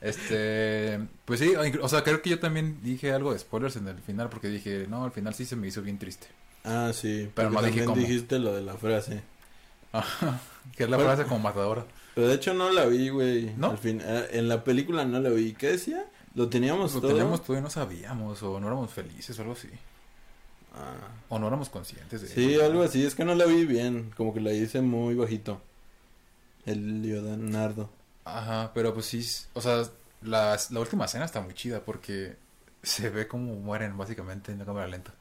Este, 0.00 1.00
pues 1.24 1.40
sí, 1.40 1.54
o 1.80 1.88
sea, 1.88 2.04
creo 2.04 2.20
que 2.20 2.28
yo 2.28 2.38
también 2.38 2.82
dije 2.82 3.10
algo 3.14 3.32
de 3.32 3.38
spoilers 3.38 3.76
en 3.76 3.88
el 3.88 3.96
final 4.02 4.28
porque 4.28 4.48
dije, 4.48 4.86
no, 4.86 5.02
al 5.04 5.12
final 5.12 5.32
sí 5.32 5.46
se 5.46 5.56
me 5.56 5.66
hizo 5.66 5.80
bien 5.80 5.98
triste. 5.98 6.26
Ah, 6.62 6.90
sí. 6.92 7.30
Pero 7.34 7.48
no 7.48 7.56
dije 7.62 7.68
también 7.68 7.86
cómo. 7.86 7.96
dijiste 8.02 8.38
lo 8.38 8.54
de 8.54 8.60
la 8.60 8.76
frase. 8.76 9.22
que 10.76 10.84
es 10.84 10.90
la 10.90 10.98
frase 10.98 11.24
como 11.24 11.38
matadora. 11.38 11.86
Pero 12.14 12.28
de 12.28 12.34
hecho 12.34 12.54
no 12.54 12.70
la 12.70 12.86
vi, 12.86 13.08
güey. 13.08 13.52
¿No? 13.56 13.70
Al 13.70 13.78
fin, 13.78 14.00
eh, 14.04 14.28
en 14.32 14.48
la 14.48 14.62
película 14.64 15.04
no 15.04 15.20
la 15.20 15.30
vi. 15.30 15.52
¿Qué 15.54 15.72
decía? 15.72 16.04
Lo 16.34 16.48
teníamos 16.48 16.94
Lo 16.94 17.00
todo. 17.00 17.10
teníamos 17.10 17.42
todo 17.44 17.56
y 17.58 17.60
no 17.60 17.70
sabíamos, 17.70 18.42
o 18.42 18.58
no 18.60 18.66
éramos 18.66 18.90
felices, 18.92 19.38
o 19.38 19.42
algo 19.42 19.54
así. 19.54 19.68
Ah. 20.74 20.94
O 21.28 21.38
no 21.38 21.46
éramos 21.46 21.68
conscientes 21.68 22.22
de 22.22 22.28
Sí, 22.28 22.54
eso. 22.54 22.64
algo 22.64 22.82
así. 22.82 23.04
Es 23.04 23.14
que 23.14 23.24
no 23.24 23.34
la 23.34 23.44
vi 23.46 23.64
bien. 23.64 24.12
Como 24.16 24.34
que 24.34 24.40
la 24.40 24.52
hice 24.52 24.80
muy 24.80 25.14
bajito. 25.14 25.60
El 26.66 27.02
Leonardo. 27.02 27.90
Ajá, 28.24 28.72
pero 28.74 28.94
pues 28.94 29.06
sí, 29.06 29.24
o 29.52 29.60
sea, 29.60 29.82
la, 30.22 30.58
la 30.70 30.80
última 30.80 31.04
escena 31.04 31.26
está 31.26 31.40
muy 31.42 31.52
chida 31.54 31.80
porque 31.84 32.36
se 32.82 33.10
ve 33.10 33.28
como 33.28 33.54
mueren 33.56 33.96
básicamente 33.98 34.50
en 34.52 34.60
la 34.60 34.64
cámara 34.64 34.88
lenta. 34.88 35.12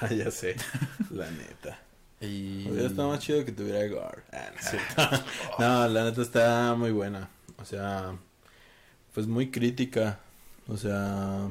Ah, 0.00 0.08
ya 0.12 0.30
sé. 0.30 0.56
la 1.10 1.28
neta. 1.30 1.78
Y... 2.24 2.66
Hubiera 2.68 2.88
estado 2.88 3.08
más 3.08 3.20
chido 3.20 3.44
que 3.44 3.52
tuviera 3.52 3.86
gore. 3.86 4.22
Ah, 4.32 5.24
no, 5.58 5.88
la 5.88 6.04
neta 6.04 6.22
está 6.22 6.74
muy 6.74 6.90
buena. 6.90 7.28
O 7.58 7.64
sea, 7.64 8.16
pues 9.12 9.26
muy 9.26 9.50
crítica. 9.50 10.20
O 10.68 10.76
sea, 10.76 11.50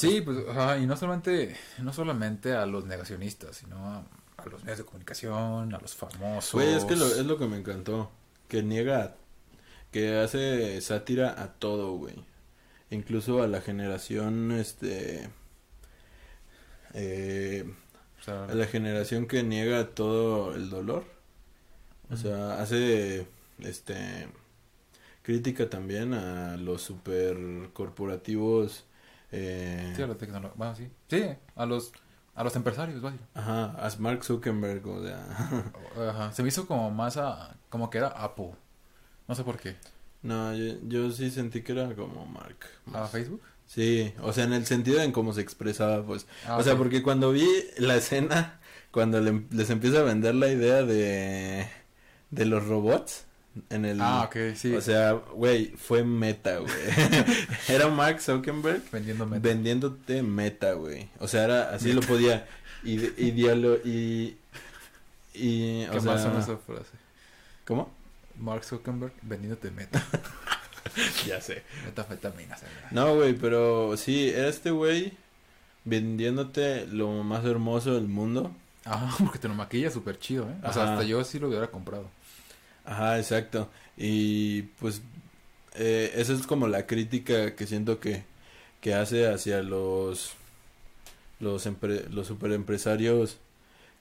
Sí, 0.00 0.22
pues, 0.22 0.38
ajá, 0.48 0.78
y 0.78 0.86
no 0.86 0.96
solamente, 0.96 1.54
no 1.82 1.92
solamente 1.92 2.54
a 2.54 2.64
los 2.64 2.86
negacionistas, 2.86 3.54
sino 3.54 3.76
a, 3.76 4.02
a 4.38 4.46
los 4.46 4.62
medios 4.62 4.78
de 4.78 4.84
comunicación, 4.86 5.74
a 5.74 5.78
los 5.78 5.94
famosos. 5.94 6.52
güey, 6.54 6.72
es 6.72 6.86
que 6.86 6.96
lo, 6.96 7.04
es 7.04 7.26
lo 7.26 7.36
que 7.36 7.46
me 7.46 7.58
encantó. 7.58 8.10
Que 8.48 8.62
niega, 8.62 9.16
que 9.90 10.18
hace 10.18 10.80
sátira 10.80 11.42
a 11.42 11.52
todo, 11.52 11.92
güey. 11.98 12.14
Incluso 12.88 13.42
a 13.42 13.46
la 13.46 13.60
generación, 13.60 14.52
este... 14.52 15.28
Eh, 16.94 17.70
O 18.20 18.22
sea, 18.22 18.44
a 18.44 18.54
la 18.54 18.66
generación 18.66 19.26
que 19.26 19.42
niega 19.42 19.94
todo 19.94 20.54
el 20.54 20.70
dolor. 20.70 21.04
O 22.10 22.16
sea, 22.16 22.60
hace 22.60 23.26
este 23.60 24.28
crítica 25.22 25.68
también 25.70 26.14
a 26.14 26.56
los 26.56 26.82
super 26.82 27.36
corporativos 27.72 28.84
eh, 29.32 29.92
sí, 29.94 30.02
a 30.02 30.06
la 30.06 30.16
tecnología, 30.16 30.52
bueno, 30.56 30.74
sí. 30.74 30.90
Sí, 31.08 31.24
a 31.54 31.66
los, 31.66 31.92
a 32.34 32.42
los 32.44 32.56
empresarios, 32.56 33.00
básicamente. 33.00 33.38
ajá, 33.38 33.86
a 33.86 33.90
Mark 33.98 34.24
Zuckerberg, 34.24 34.86
o 34.86 35.04
sea, 35.04 35.24
Ajá, 36.10 36.32
se 36.32 36.42
me 36.42 36.48
hizo 36.48 36.66
como 36.66 36.90
más 36.90 37.16
a, 37.16 37.56
como 37.68 37.90
que 37.90 37.98
era 37.98 38.08
Apple. 38.08 38.52
No 39.28 39.34
sé 39.34 39.44
por 39.44 39.58
qué. 39.58 39.76
no, 40.22 40.54
yo, 40.54 40.74
yo 40.88 41.10
sí 41.12 41.30
sentí 41.30 41.62
que 41.62 41.72
era 41.72 41.94
como 41.94 42.26
Mark. 42.26 42.58
¿A. 42.92 43.06
Facebook? 43.06 43.42
Sí, 43.72 44.12
o 44.20 44.32
sea, 44.32 44.42
en 44.44 44.52
el 44.52 44.66
sentido 44.66 45.00
en 45.00 45.12
cómo 45.12 45.32
se 45.32 45.42
expresaba, 45.42 46.02
pues. 46.04 46.26
Ah, 46.44 46.56
o 46.56 46.62
sea, 46.64 46.76
porque 46.76 47.04
cuando 47.04 47.30
vi 47.30 47.46
la 47.78 47.94
escena, 47.94 48.58
cuando 48.90 49.20
le- 49.20 49.44
les 49.52 49.70
empieza 49.70 50.00
a 50.00 50.02
vender 50.02 50.34
la 50.34 50.48
idea 50.48 50.82
de, 50.82 51.68
de 52.32 52.44
los 52.46 52.66
robots 52.66 53.26
en 53.68 53.84
el... 53.84 54.00
Ah, 54.00 54.24
ok, 54.24 54.56
sí. 54.56 54.74
O 54.74 54.80
sea, 54.80 55.12
güey, 55.12 55.66
fue 55.76 56.02
meta, 56.02 56.58
güey. 56.58 56.72
era 57.68 57.86
Mark 57.86 58.20
Zuckerberg 58.20 58.82
vendiendo 58.90 59.24
meta. 59.24 59.48
vendiéndote 59.48 60.20
meta, 60.24 60.72
güey. 60.72 61.08
O 61.20 61.28
sea, 61.28 61.44
era 61.44 61.70
así 61.72 61.92
lo 61.92 62.00
podía. 62.00 62.48
Y, 62.82 62.94
y 63.24 63.30
diálogo, 63.30 63.76
y... 63.84 64.36
Y, 65.32 65.84
¿Qué 65.86 65.98
o 65.98 66.02
más 66.02 66.22
son 66.22 66.32
sea... 66.32 66.40
esa 66.40 66.56
frase? 66.56 66.90
¿Cómo? 67.64 67.88
Mark 68.36 68.64
Zuckerberg 68.64 69.12
vendiéndote 69.22 69.70
meta. 69.70 70.04
Ya 71.26 71.40
sé. 71.40 71.62
Metafetamina, 71.84 72.56
¿sabes? 72.56 72.74
No, 72.90 73.14
güey, 73.16 73.34
pero 73.34 73.96
sí, 73.96 74.28
era 74.30 74.48
este 74.48 74.70
güey 74.70 75.12
vendiéndote 75.84 76.86
lo 76.86 77.22
más 77.22 77.44
hermoso 77.44 77.94
del 77.94 78.06
mundo. 78.08 78.52
Ah, 78.84 79.14
porque 79.24 79.38
te 79.38 79.48
lo 79.48 79.54
maquilla 79.54 79.90
súper 79.90 80.18
chido, 80.18 80.44
¿eh? 80.48 80.54
O 80.64 80.72
sea, 80.72 80.92
hasta 80.94 81.04
yo 81.04 81.22
sí 81.24 81.38
lo 81.38 81.48
hubiera 81.48 81.68
comprado. 81.68 82.06
Ajá, 82.84 83.18
exacto. 83.18 83.70
Y 83.96 84.62
pues 84.80 85.02
eh, 85.74 86.12
esa 86.16 86.32
es 86.32 86.46
como 86.46 86.66
la 86.68 86.86
crítica 86.86 87.54
que 87.54 87.66
siento 87.66 88.00
que, 88.00 88.24
que 88.80 88.94
hace 88.94 89.28
hacia 89.28 89.62
los 89.62 90.32
los 91.38 91.66
empre- 91.66 92.06
los 92.10 92.26
superempresarios 92.26 93.38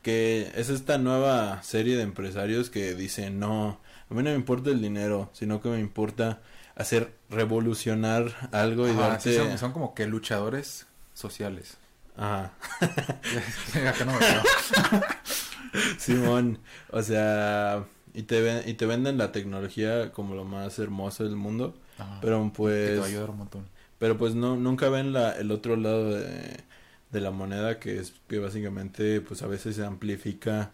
que 0.02 0.52
es 0.56 0.70
esta 0.70 0.98
nueva 0.98 1.62
serie 1.64 1.96
de 1.96 2.04
empresarios 2.04 2.70
que 2.70 2.96
dicen 2.96 3.40
no, 3.40 3.80
a 4.10 4.14
mí 4.14 4.24
no 4.24 4.30
me 4.30 4.36
importa 4.36 4.70
el 4.72 4.82
dinero, 4.82 5.30
sino 5.34 5.62
que 5.62 5.70
me 5.70 5.80
importa 5.80 6.40
hacer 6.80 7.14
revolucionar 7.30 8.50
algo 8.52 8.88
y 8.88 8.92
Ajá, 8.92 9.02
darte 9.10 9.32
sí, 9.32 9.38
son, 9.38 9.58
son 9.60 9.72
como 9.74 9.94
que 9.94 10.08
luchadores 10.08 10.88
sociales. 11.14 11.78
Ajá. 12.18 12.54
Acá 13.88 14.06
no 14.06 14.14
me 14.14 14.20
veo. 14.20 14.42
Simón, 15.98 16.60
o 16.92 17.02
sea, 17.04 17.86
y 18.14 18.24
te 18.24 18.42
ven- 18.42 18.64
y 18.68 18.74
te 18.74 18.86
venden 18.86 19.18
la 19.18 19.32
tecnología 19.32 20.12
como 20.12 20.36
lo 20.36 20.44
más 20.46 20.80
hermoso 20.80 21.24
del 21.24 21.36
mundo, 21.36 21.78
Ajá, 21.98 22.20
pero 22.22 22.42
que 22.44 22.50
te 22.50 22.56
pues 22.56 23.00
va 23.00 23.04
a 23.04 23.08
ayudar 23.08 23.30
un 23.30 23.38
montón. 23.38 23.66
Pero 24.00 24.18
pues 24.18 24.34
no, 24.36 24.56
nunca 24.56 24.90
ven 24.90 25.14
la, 25.14 25.34
el 25.34 25.52
otro 25.52 25.76
lado 25.76 26.10
de, 26.12 26.64
de 27.12 27.22
la 27.22 27.32
moneda 27.32 27.80
que 27.80 28.00
es 28.00 28.14
que 28.28 28.40
básicamente 28.40 29.22
pues 29.22 29.42
a 29.42 29.48
veces 29.48 29.76
se 29.76 29.86
amplifica 29.86 30.72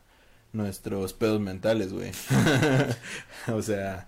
nuestros 0.53 1.13
pedos 1.13 1.41
mentales, 1.41 1.91
güey. 1.91 2.11
o 3.51 3.61
sea, 3.61 4.07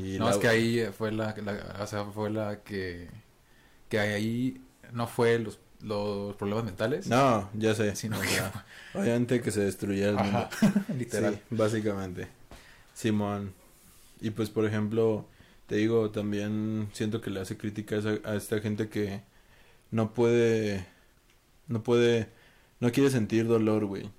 Y 0.00 0.18
No, 0.18 0.26
la- 0.26 0.30
es 0.32 0.36
que 0.38 0.48
ahí 0.48 0.84
fue 0.96 1.12
la, 1.12 1.34
la- 1.36 1.76
o 1.82 1.86
sea, 1.86 2.04
fue 2.06 2.30
la 2.30 2.60
que, 2.62 3.08
que 3.88 3.98
ahí 4.00 4.60
no 4.92 5.06
fue 5.06 5.38
los, 5.38 5.60
los 5.80 6.34
problemas 6.36 6.64
mentales, 6.64 7.06
no, 7.06 7.48
ya 7.54 7.74
sé. 7.74 7.94
sino 7.96 8.22
ya, 8.24 8.64
Obviamente 8.94 9.40
que 9.40 9.50
se 9.50 9.60
destruyera 9.60 10.10
el 10.10 10.16
mundo. 10.16 10.38
Ajá, 10.50 10.84
literal. 10.98 11.34
Sí, 11.34 11.40
básicamente. 11.54 12.28
Simón. 12.94 13.54
Y 14.20 14.30
pues 14.30 14.50
por 14.50 14.64
ejemplo, 14.66 15.26
te 15.66 15.76
digo, 15.76 16.10
también 16.10 16.88
siento 16.92 17.20
que 17.20 17.30
le 17.30 17.40
hace 17.40 17.56
crítica 17.56 17.96
a, 18.24 18.30
a 18.30 18.34
esta 18.36 18.60
gente 18.60 18.88
que 18.88 19.22
no 19.92 20.12
puede, 20.12 20.84
no 21.68 21.82
puede, 21.82 22.28
no 22.80 22.90
quiere 22.92 23.10
sentir 23.10 23.46
dolor, 23.46 23.84
güey. 23.86 24.10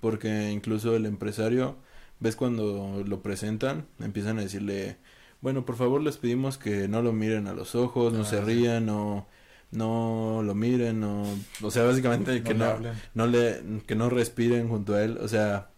Porque 0.00 0.50
incluso 0.50 0.96
el 0.96 1.04
empresario, 1.04 1.76
ves 2.20 2.36
cuando 2.36 3.02
lo 3.06 3.22
presentan, 3.22 3.86
empiezan 4.00 4.38
a 4.38 4.42
decirle, 4.42 4.98
bueno, 5.40 5.64
por 5.64 5.76
favor 5.76 6.02
les 6.02 6.16
pedimos 6.18 6.58
que 6.58 6.88
no 6.88 7.02
lo 7.02 7.12
miren 7.12 7.46
a 7.48 7.54
los 7.54 7.74
ojos, 7.74 8.12
no 8.12 8.24
Ah, 8.24 8.24
se 8.24 8.38
sí. 8.38 8.44
rían, 8.44 8.86
no, 8.86 9.26
no 9.72 10.42
lo 10.44 10.54
miren, 10.54 11.00
no, 11.00 11.24
o 11.62 11.70
sea, 11.70 11.84
básicamente 11.84 12.42
que 12.42 12.54
le 12.54 12.58
no, 12.60 12.64
hablen. 12.66 13.02
no 13.14 13.26
le 13.26 13.62
que 13.86 13.94
no 13.96 14.10
respiren 14.10 14.68
junto 14.68 14.94
a 14.94 15.02
él, 15.04 15.18
o 15.20 15.28
sea, 15.28 15.70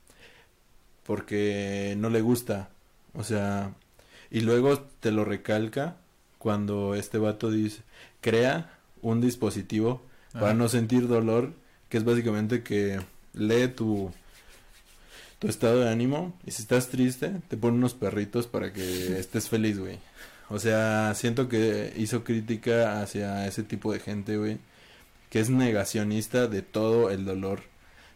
porque 1.05 1.95
no 1.99 2.11
le 2.11 2.21
gusta, 2.21 2.71
o 3.15 3.25
sea, 3.25 3.75
y 4.31 4.41
luego 4.41 4.81
te 5.01 5.11
lo 5.11 5.25
recalca 5.25 5.97
cuando 6.39 6.95
este 6.95 7.19
vato 7.19 7.51
dice, 7.51 7.83
crea 8.21 8.79
un 9.01 9.21
dispositivo 9.21 10.03
para 10.33 10.55
no 10.55 10.69
sentir 10.69 11.09
dolor, 11.09 11.53
que 11.89 11.99
es 11.99 12.05
básicamente 12.05 12.63
que 12.63 13.01
lee 13.35 13.69
tu 13.69 14.11
tu 15.43 15.49
estado 15.49 15.81
de 15.81 15.91
ánimo 15.91 16.33
y 16.47 16.53
si 16.53 16.63
estás 16.63 16.87
triste, 16.87 17.33
te 17.49 17.57
pone 17.57 17.77
unos 17.77 17.95
perritos 17.95 18.47
para 18.47 18.73
que 18.73 19.19
estés 19.19 19.49
feliz, 19.49 19.77
güey. 19.81 19.99
O 20.49 20.61
sea, 20.61 21.13
siento 21.17 21.49
que 21.49 21.93
hizo 21.97 22.23
crítica 22.23 23.03
hacia 23.03 23.45
ese 23.49 23.65
tipo 23.65 23.93
de 23.93 23.99
gente, 23.99 24.37
güey, 24.37 24.59
que 25.31 25.41
es 25.41 25.51
negacionista 25.51 26.47
de 26.47 26.63
todo 26.63 27.11
el 27.11 27.25
dolor 27.25 27.61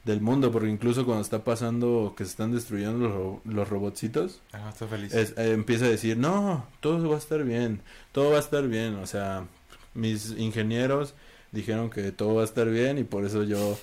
del 0.04 0.20
mundo, 0.20 0.52
porque 0.52 0.68
incluso 0.68 1.04
cuando 1.04 1.22
está 1.22 1.42
pasando 1.42 2.14
que 2.16 2.24
se 2.24 2.30
están 2.30 2.52
destruyendo 2.52 2.98
los, 3.08 3.12
ro- 3.12 3.40
los 3.44 3.68
robotcitos, 3.68 4.40
Ajá, 4.52 4.68
está 4.68 4.86
feliz. 4.86 5.12
es- 5.12 5.30
eh, 5.36 5.50
empieza 5.52 5.86
a 5.86 5.88
decir, 5.88 6.16
no, 6.16 6.64
todo 6.78 7.08
va 7.08 7.16
a 7.16 7.18
estar 7.18 7.42
bien, 7.42 7.80
todo 8.12 8.30
va 8.30 8.36
a 8.36 8.40
estar 8.40 8.68
bien, 8.68 8.94
o 8.96 9.06
sea, 9.08 9.46
mis 9.94 10.30
ingenieros 10.38 11.14
dijeron 11.50 11.90
que 11.90 12.12
todo 12.12 12.36
va 12.36 12.42
a 12.42 12.44
estar 12.44 12.68
bien 12.70 12.98
y 12.98 13.04
por 13.04 13.24
eso 13.24 13.42
yo 13.42 13.76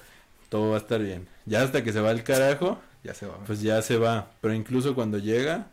todo 0.47 0.69
va 0.69 0.75
a 0.75 0.79
estar 0.79 1.01
bien. 1.01 1.27
Ya 1.45 1.62
hasta 1.63 1.84
que 1.84 1.91
se 1.91 1.99
va 1.99 2.12
el 2.12 2.23
carajo, 2.23 2.79
Ya 3.03 3.13
se 3.13 3.25
va. 3.25 3.37
pues 3.45 3.61
ya 3.61 3.81
se 3.81 3.97
va. 3.97 4.31
Pero 4.41 4.53
incluso 4.53 4.95
cuando 4.95 5.17
llega, 5.17 5.67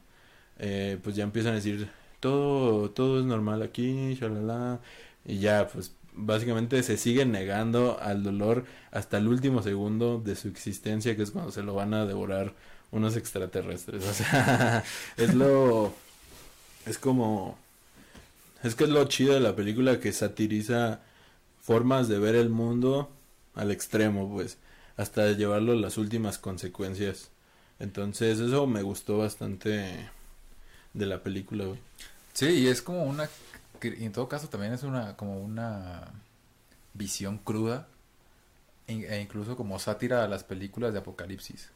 eh, 0.59 0.99
pues 1.03 1.17
ya 1.17 1.25
empiezan 1.25 1.53
a 1.53 1.57
decir, 1.57 1.91
todo, 2.21 2.91
todo 2.91 3.21
es 3.21 3.25
normal 3.25 3.63
aquí, 3.63 4.15
shalala. 4.15 4.81
Y 5.25 5.39
ya, 5.39 5.69
pues 5.69 5.93
básicamente 6.13 6.83
se 6.83 6.97
siguen 6.97 7.33
negando 7.33 7.99
al 8.01 8.23
dolor 8.23 8.65
hasta 8.91 9.19
el 9.19 9.29
último 9.29 9.63
segundo 9.63 10.21
de 10.25 10.37
su 10.37 10.49
existencia, 10.49 11.17
que 11.17 11.23
es 11.23 11.31
cuando 11.31 11.53
se 11.53 11.63
lo 11.63 11.75
van 11.75 11.95
a 11.95 12.07
devorar 12.07 12.55
unos 12.91 13.17
extraterrestres. 13.17 14.05
O 14.09 14.15
sea, 14.15 14.85
es 15.17 15.35
lo... 15.35 15.93
Es 16.87 16.99
como... 16.99 17.59
Es 18.63 18.75
que 18.75 18.85
es 18.85 18.91
lo 18.91 19.05
chido 19.07 19.35
de 19.35 19.41
la 19.41 19.57
película 19.57 20.01
que 20.01 20.13
satiriza 20.13 21.01
formas 21.63 22.09
de 22.09 22.19
ver 22.19 22.35
el 22.35 22.51
mundo 22.51 23.11
al 23.55 23.71
extremo, 23.71 24.31
pues, 24.31 24.59
hasta 25.01 25.33
llevarlo 25.33 25.73
a 25.73 25.77
las 25.77 25.97
últimas 25.99 26.39
consecuencias. 26.39 27.31
Entonces, 27.79 28.39
eso 28.39 28.67
me 28.67 28.83
gustó 28.83 29.19
bastante 29.19 30.09
de 30.93 31.07
la 31.07 31.23
película, 31.23 31.65
güey. 31.65 31.79
Sí, 32.33 32.47
y 32.49 32.67
es 32.69 32.83
como 32.83 33.05
una, 33.05 33.29
que 33.81 33.89
en 34.05 34.13
todo 34.13 34.29
caso 34.29 34.49
también 34.49 34.73
es 34.73 34.83
una, 34.83 35.17
como 35.17 35.41
una 35.41 36.09
visión 36.95 37.39
cruda 37.39 37.89
e, 38.87 38.95
e 39.07 39.21
incluso 39.23 39.57
como 39.57 39.79
sátira 39.79 40.25
a 40.25 40.29
las 40.29 40.45
películas 40.45 40.93
de 40.93 40.99
apocalipsis. 40.99 41.71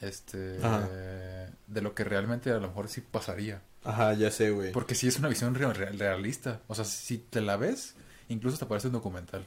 Este, 0.00 0.38
de 0.48 1.80
lo 1.82 1.94
que 1.94 2.04
realmente 2.04 2.50
a 2.50 2.58
lo 2.58 2.68
mejor 2.68 2.88
sí 2.88 3.00
pasaría. 3.00 3.62
Ajá, 3.84 4.12
ya 4.14 4.30
sé, 4.30 4.50
güey. 4.50 4.70
Porque 4.72 4.94
sí 4.94 5.08
es 5.08 5.18
una 5.18 5.28
visión 5.28 5.54
re- 5.54 5.72
re- 5.72 5.92
realista. 5.92 6.60
O 6.68 6.74
sea, 6.74 6.84
si 6.84 7.18
te 7.18 7.40
la 7.40 7.56
ves, 7.56 7.94
incluso 8.28 8.58
te 8.58 8.66
parece 8.66 8.88
un 8.88 8.92
documental. 8.92 9.44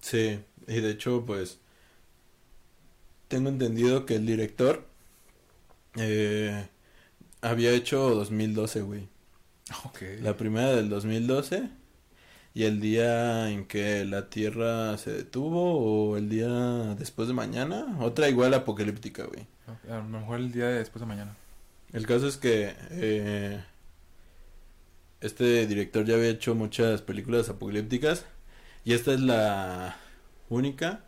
Sí, 0.00 0.40
y 0.66 0.80
de 0.80 0.90
hecho, 0.90 1.24
pues, 1.24 1.58
tengo 3.34 3.48
entendido 3.48 4.06
que 4.06 4.14
el 4.14 4.26
director 4.26 4.86
eh, 5.96 6.68
había 7.40 7.72
hecho 7.72 8.14
2012, 8.14 8.82
güey. 8.82 9.08
Ok. 9.84 10.02
La 10.22 10.36
primera 10.36 10.70
del 10.70 10.88
2012 10.88 11.68
y 12.54 12.62
el 12.62 12.80
día 12.80 13.50
en 13.50 13.66
que 13.66 14.04
la 14.04 14.30
Tierra 14.30 14.96
se 14.98 15.10
detuvo 15.10 15.80
o 15.80 16.16
el 16.16 16.28
día 16.28 16.48
después 16.94 17.26
de 17.26 17.34
mañana, 17.34 17.98
otra 17.98 18.28
igual 18.28 18.54
apocalíptica, 18.54 19.24
güey. 19.24 19.48
A 19.90 19.96
lo 19.96 20.04
mejor 20.04 20.38
el 20.38 20.52
día 20.52 20.68
de 20.68 20.78
después 20.78 21.00
de 21.00 21.06
mañana. 21.06 21.36
El 21.92 22.06
caso 22.06 22.28
es 22.28 22.36
que 22.36 22.72
eh, 22.90 23.64
este 25.20 25.66
director 25.66 26.04
ya 26.04 26.14
había 26.14 26.28
hecho 26.28 26.54
muchas 26.54 27.02
películas 27.02 27.48
apocalípticas 27.48 28.26
y 28.84 28.92
esta 28.92 29.12
es 29.12 29.18
la 29.18 29.96
única 30.50 31.00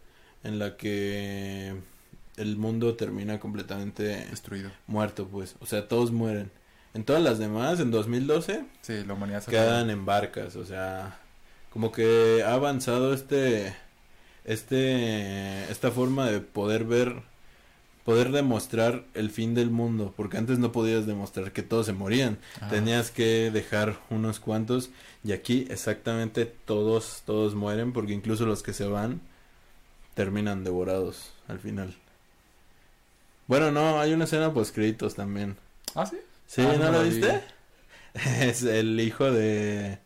en 0.43 0.59
la 0.59 0.77
que 0.77 1.96
el 2.37 2.57
mundo 2.57 2.95
termina 2.95 3.41
completamente 3.41 4.27
Destruido. 4.31 4.71
muerto, 4.87 5.27
pues. 5.27 5.57
O 5.61 5.67
sea, 5.67 5.89
todos 5.89 6.11
mueren. 6.13 6.51
En 6.95 7.05
todas 7.05 7.23
las 7.23 7.39
demás, 7.39 7.79
en 7.81 7.91
2012, 7.91 8.65
Sí, 8.81 9.05
la 9.05 9.15
humanidad 9.15 9.43
se 9.43 9.51
quedan 9.51 9.91
en 9.91 10.07
barcas, 10.07 10.57
o 10.57 10.65
sea, 10.65 11.19
como 11.71 11.93
que 11.93 12.43
ha 12.43 12.55
avanzado 12.55 13.13
este, 13.13 13.75
este, 14.45 15.71
esta 15.71 15.91
forma 15.91 16.27
de 16.31 16.41
poder 16.41 16.85
ver, 16.85 17.17
poder 18.05 18.31
demostrar 18.33 19.05
el 19.13 19.31
fin 19.31 19.55
del 19.55 19.71
mundo, 19.71 20.15
porque 20.17 20.39
antes 20.39 20.59
no 20.59 20.73
podías 20.73 21.07
demostrar 21.07 21.53
que 21.53 21.63
todos 21.63 21.85
se 21.85 21.93
morían, 21.93 22.39
tenías 22.71 23.11
que 23.11 23.51
dejar 23.51 23.99
unos 24.09 24.41
cuantos, 24.41 24.89
y 25.23 25.33
aquí 25.33 25.67
exactamente 25.69 26.47
todos, 26.47 27.23
todos 27.27 27.55
mueren, 27.55 27.93
porque 27.93 28.13
incluso 28.15 28.47
los 28.47 28.63
que 28.63 28.73
se 28.73 28.87
van 28.87 29.21
terminan 30.15 30.65
devorados 30.65 31.33
al 31.47 31.59
final. 31.59 31.95
Bueno, 33.47 33.71
no, 33.71 34.01
hay 34.01 34.13
una 34.13 34.25
escena 34.25 34.53
post 34.53 34.75
créditos 34.75 35.15
también. 35.15 35.57
Ah, 35.95 36.07
sí. 36.07 36.17
¿Sí? 36.47 36.63
Ah, 36.63 36.75
¿No 36.79 36.91
la 36.91 37.03
vi. 37.03 37.11
viste? 37.11 37.43
Es 38.41 38.63
el 38.63 38.99
hijo 38.99 39.31
de, 39.31 39.99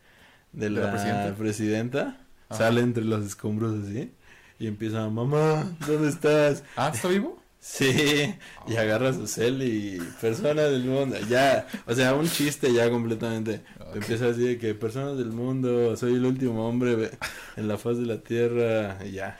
de 0.53 0.71
la, 0.71 0.93
la 0.93 1.35
presidenta? 1.37 2.19
Sale 2.51 2.81
entre 2.81 3.05
los 3.05 3.25
escombros 3.25 3.85
así. 3.85 4.13
Y 4.59 4.67
empieza, 4.67 5.09
mamá, 5.09 5.65
¿dónde 5.87 6.09
estás? 6.09 6.65
Ah, 6.77 6.91
¿está 6.93 7.09
vivo? 7.09 7.41
Sí. 7.61 8.35
Y 8.67 8.77
agarra 8.77 9.13
su 9.13 9.27
cel 9.27 9.63
y 9.63 9.99
personas 10.21 10.71
del 10.71 10.85
mundo. 10.85 11.17
Ya, 11.29 11.67
o 11.87 11.95
sea, 11.95 12.15
un 12.15 12.29
chiste 12.29 12.73
ya 12.73 12.91
completamente. 12.91 13.61
Empieza 13.95 14.29
así 14.29 14.43
de 14.43 14.59
que 14.59 14.75
personas 14.75 15.17
del 15.19 15.31
mundo, 15.31 15.97
soy 15.97 16.15
el 16.15 16.25
último 16.25 16.69
hombre 16.69 17.11
en 17.57 17.69
la 17.69 17.79
faz 17.79 17.99
de 17.99 18.07
la 18.07 18.19
tierra. 18.19 18.99
Y 19.05 19.13
ya, 19.13 19.39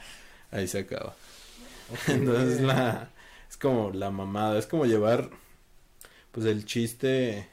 ahí 0.51 0.67
se 0.67 0.79
acaba. 0.79 1.15
Entonces 2.07 2.61
la 2.61 3.09
como 3.61 3.91
la 3.91 4.11
mamada, 4.11 4.57
es 4.57 4.65
como 4.65 4.85
llevar 4.85 5.29
pues 6.31 6.45
el 6.45 6.65
chiste 6.65 7.47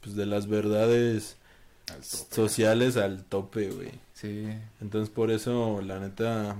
pues 0.00 0.16
de 0.16 0.26
las 0.26 0.48
verdades 0.48 1.36
Al 1.92 2.02
sociales 2.02 2.96
al 2.96 3.24
tope, 3.24 3.70
güey. 3.70 3.92
Sí. 4.14 4.48
Entonces 4.80 5.10
por 5.10 5.30
eso 5.30 5.80
la 5.82 6.00
neta 6.00 6.56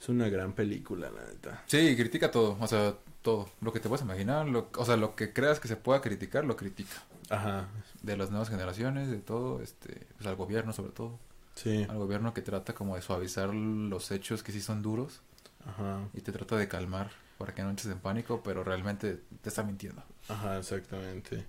es 0.00 0.08
una 0.08 0.28
gran 0.28 0.52
película, 0.52 1.10
la 1.10 1.24
neta. 1.24 1.64
Sí, 1.66 1.96
critica 1.96 2.30
todo, 2.30 2.56
o 2.60 2.66
sea, 2.66 2.94
todo. 3.22 3.50
Lo 3.60 3.72
que 3.72 3.80
te 3.80 3.88
puedas 3.88 4.04
imaginar, 4.04 4.46
lo, 4.46 4.70
o 4.76 4.84
sea, 4.84 4.96
lo 4.96 5.16
que 5.16 5.32
creas 5.32 5.60
que 5.60 5.68
se 5.68 5.76
pueda 5.76 6.00
criticar, 6.00 6.44
lo 6.44 6.56
critica. 6.56 7.02
Ajá. 7.30 7.68
De 8.02 8.16
las 8.16 8.30
nuevas 8.30 8.50
generaciones, 8.50 9.10
de 9.10 9.18
todo, 9.18 9.62
este, 9.62 10.06
pues 10.16 10.26
al 10.26 10.36
gobierno 10.36 10.72
sobre 10.72 10.92
todo. 10.92 11.18
Sí. 11.54 11.86
Al 11.88 11.98
gobierno 11.98 12.34
que 12.34 12.42
trata 12.42 12.74
como 12.74 12.96
de 12.96 13.02
suavizar 13.02 13.54
los 13.54 14.10
hechos 14.10 14.42
que 14.42 14.52
sí 14.52 14.60
son 14.60 14.82
duros 14.82 15.22
Ajá. 15.66 16.08
y 16.12 16.20
te 16.20 16.32
trata 16.32 16.56
de 16.56 16.68
calmar 16.68 17.10
para 17.38 17.54
que 17.54 17.62
no 17.62 17.70
entres 17.70 17.88
en 17.90 17.98
pánico, 17.98 18.42
pero 18.44 18.64
realmente 18.64 19.20
te 19.42 19.48
está 19.48 19.62
mintiendo. 19.62 20.02
Ajá, 20.28 20.58
exactamente. 20.58 21.44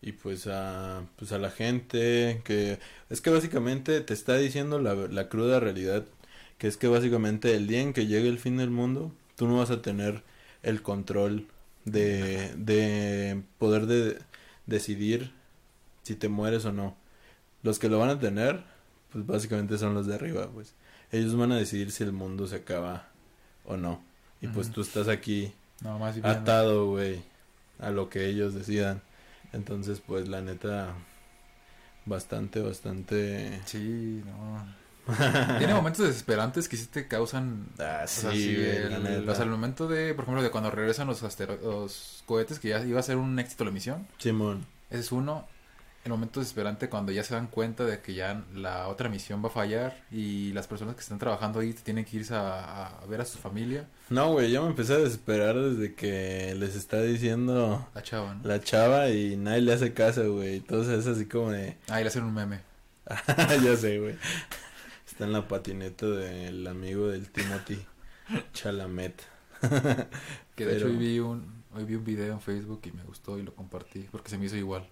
Y 0.00 0.12
pues 0.12 0.46
a, 0.46 1.04
pues 1.16 1.32
a 1.32 1.38
la 1.38 1.50
gente 1.50 2.42
que... 2.44 2.78
Es 3.10 3.20
que 3.20 3.30
básicamente 3.30 4.00
te 4.00 4.14
está 4.14 4.36
diciendo 4.36 4.78
la, 4.78 4.94
la 4.94 5.28
cruda 5.28 5.60
realidad, 5.60 6.04
que 6.58 6.68
es 6.68 6.76
que 6.76 6.88
básicamente 6.88 7.54
el 7.54 7.66
día 7.66 7.80
en 7.80 7.92
que 7.92 8.06
llegue 8.06 8.28
el 8.28 8.38
fin 8.38 8.56
del 8.56 8.70
mundo, 8.70 9.12
tú 9.36 9.46
no 9.46 9.58
vas 9.58 9.70
a 9.70 9.82
tener 9.82 10.22
el 10.62 10.82
control 10.82 11.46
de, 11.84 12.54
de 12.56 13.42
poder 13.58 13.86
de, 13.86 14.18
decidir 14.66 15.32
si 16.02 16.14
te 16.14 16.28
mueres 16.28 16.64
o 16.64 16.72
no. 16.72 16.96
Los 17.62 17.78
que 17.78 17.88
lo 17.88 17.98
van 17.98 18.10
a 18.10 18.18
tener, 18.20 18.64
pues 19.12 19.26
básicamente 19.26 19.78
son 19.78 19.94
los 19.94 20.06
de 20.06 20.14
arriba, 20.14 20.50
pues. 20.52 20.74
Ellos 21.12 21.36
van 21.36 21.52
a 21.52 21.56
decidir 21.56 21.90
si 21.92 22.04
el 22.04 22.12
mundo 22.12 22.46
se 22.46 22.56
acaba 22.56 23.08
o 23.66 23.76
no. 23.76 24.02
Y 24.40 24.48
pues 24.48 24.66
Ujú. 24.68 24.74
tú 24.76 24.80
estás 24.82 25.08
aquí 25.08 25.52
No, 25.80 25.98
más 25.98 26.14
bien. 26.14 26.26
atado, 26.26 26.86
güey, 26.90 27.22
a 27.78 27.90
lo 27.90 28.08
que 28.08 28.26
ellos 28.26 28.54
decidan. 28.54 29.02
Entonces, 29.52 30.00
pues 30.06 30.28
la 30.28 30.40
neta, 30.40 30.94
bastante, 32.04 32.60
bastante... 32.60 33.60
Sí, 33.64 34.22
no. 34.24 34.86
Tiene 35.58 35.72
momentos 35.72 36.04
desesperantes 36.06 36.68
que 36.68 36.76
sí 36.76 36.86
te 36.86 37.06
causan 37.06 37.68
Ah, 37.78 38.02
O 38.04 38.08
sí, 38.08 38.20
sea, 38.22 38.32
sí, 38.32 38.56
el, 38.56 38.90
la 38.90 38.98
neta. 38.98 39.32
o 39.32 39.34
sea, 39.34 39.44
el 39.44 39.50
momento 39.50 39.86
de, 39.88 40.14
por 40.14 40.24
ejemplo, 40.24 40.42
de 40.42 40.50
cuando 40.50 40.70
regresan 40.70 41.06
los 41.06 42.22
cohetes, 42.26 42.58
que 42.58 42.70
ya 42.70 42.80
iba 42.84 42.98
a 43.00 43.04
ser 43.04 43.16
un 43.16 43.38
éxito 43.38 43.64
la 43.64 43.70
misión, 43.70 44.06
Simón, 44.18 44.66
ese 44.90 45.00
es 45.00 45.12
uno. 45.12 45.46
El 46.06 46.12
momento 46.12 46.38
desesperante 46.38 46.88
cuando 46.88 47.10
ya 47.10 47.24
se 47.24 47.34
dan 47.34 47.48
cuenta 47.48 47.84
de 47.84 48.00
que 48.00 48.14
ya 48.14 48.44
la 48.54 48.86
otra 48.86 49.08
misión 49.08 49.42
va 49.42 49.48
a 49.48 49.50
fallar 49.50 50.04
y 50.12 50.52
las 50.52 50.68
personas 50.68 50.94
que 50.94 51.00
están 51.00 51.18
trabajando 51.18 51.58
ahí 51.58 51.72
tienen 51.72 52.04
que 52.04 52.18
irse 52.18 52.32
a, 52.32 52.86
a 52.98 53.06
ver 53.06 53.20
a 53.20 53.24
su 53.24 53.38
familia. 53.38 53.88
no, 54.08 54.30
güey, 54.30 54.52
yo 54.52 54.62
me 54.62 54.68
empecé 54.68 54.92
a 54.92 54.98
desesperar 54.98 55.56
desde 55.56 55.94
que 55.96 56.54
les 56.56 56.76
está 56.76 57.02
diciendo 57.02 57.88
La 57.92 58.02
chava, 58.04 58.34
¿no? 58.34 58.48
la 58.48 58.60
chava 58.60 59.10
y 59.10 59.36
nadie 59.36 59.62
le 59.62 59.72
hace 59.72 59.92
caso, 59.94 60.32
güey. 60.32 60.58
Entonces 60.58 61.00
es 61.00 61.06
así 61.08 61.26
como 61.26 61.50
de... 61.50 61.76
Ah, 61.88 62.00
y 62.00 62.04
le 62.04 62.08
hacen 62.08 62.22
un 62.22 62.34
meme. 62.34 62.60
ya 63.64 63.76
sé, 63.76 63.98
güey. 63.98 64.14
Está 65.08 65.24
en 65.24 65.32
la 65.32 65.48
patineta 65.48 66.06
del 66.06 66.68
amigo 66.68 67.08
del 67.08 67.30
Timothy 67.32 67.84
Chalamet. 68.52 69.22
Que 70.54 70.66
de 70.66 70.76
hecho 70.76 70.86
hoy 70.86 70.96
vi, 70.96 71.18
un, 71.18 71.64
hoy 71.74 71.84
vi 71.84 71.96
un 71.96 72.04
video 72.04 72.32
en 72.32 72.40
Facebook 72.40 72.82
y 72.84 72.92
me 72.92 73.02
gustó 73.02 73.40
y 73.40 73.42
lo 73.42 73.52
compartí 73.56 74.06
porque 74.12 74.30
se 74.30 74.38
me 74.38 74.46
hizo 74.46 74.56
igual. 74.56 74.86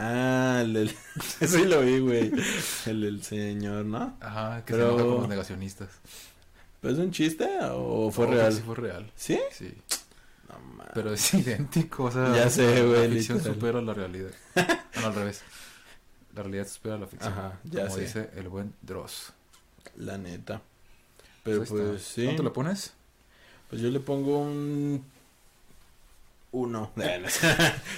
Ah, 0.00 0.60
el 0.62 0.72
del... 0.74 0.88
Eso 1.40 1.58
sí 1.58 1.64
lo 1.64 1.80
vi, 1.82 1.98
güey. 1.98 2.32
El 2.86 3.00
del 3.00 3.22
señor, 3.24 3.84
¿no? 3.84 4.16
Ajá, 4.20 4.64
que 4.64 4.72
Pero- 4.74 4.86
se 4.86 4.92
enoja 4.94 5.04
con 5.10 5.20
los 5.20 5.28
negacionistas. 5.28 5.88
¿Pero 6.80 6.94
es 6.94 7.00
un 7.00 7.10
chiste 7.10 7.48
o 7.72 8.10
fue 8.12 8.26
No, 8.26 8.34
real? 8.34 8.52
Sí, 8.52 8.62
fue 8.64 8.74
real. 8.76 9.10
¿Sí? 9.16 9.40
Sí. 9.50 9.74
No 10.48 10.58
mames. 10.60 10.92
Pero 10.94 11.12
es 11.12 11.34
idéntico, 11.34 12.04
o 12.04 12.10
sea, 12.12 12.34
Ya 12.36 12.48
sé, 12.48 12.84
güey, 12.84 13.08
La 13.08 13.14
ficción 13.14 13.38
literal. 13.38 13.54
supera 13.56 13.82
la 13.82 13.94
realidad. 13.94 14.30
No, 15.00 15.06
al 15.08 15.14
revés. 15.14 15.42
La 16.36 16.42
realidad 16.42 16.68
supera 16.68 16.98
la 16.98 17.06
ficción. 17.08 17.32
Ajá, 17.32 17.58
ya 17.64 17.82
como 17.84 17.94
sé. 17.96 18.00
dice 18.02 18.30
el 18.36 18.48
buen 18.48 18.72
Dross. 18.82 19.32
La 19.96 20.16
neta. 20.18 20.62
Pero 21.42 21.58
Pues 21.58 21.70
está. 21.72 21.82
pues 21.90 22.02
sí. 22.02 22.24
¿Cuánto 22.24 22.42
le 22.44 22.50
pones? 22.50 22.92
Pues 23.70 23.82
yo 23.82 23.88
le 23.90 23.98
pongo 24.00 24.38
un... 24.42 25.04
Uno. 26.52 26.92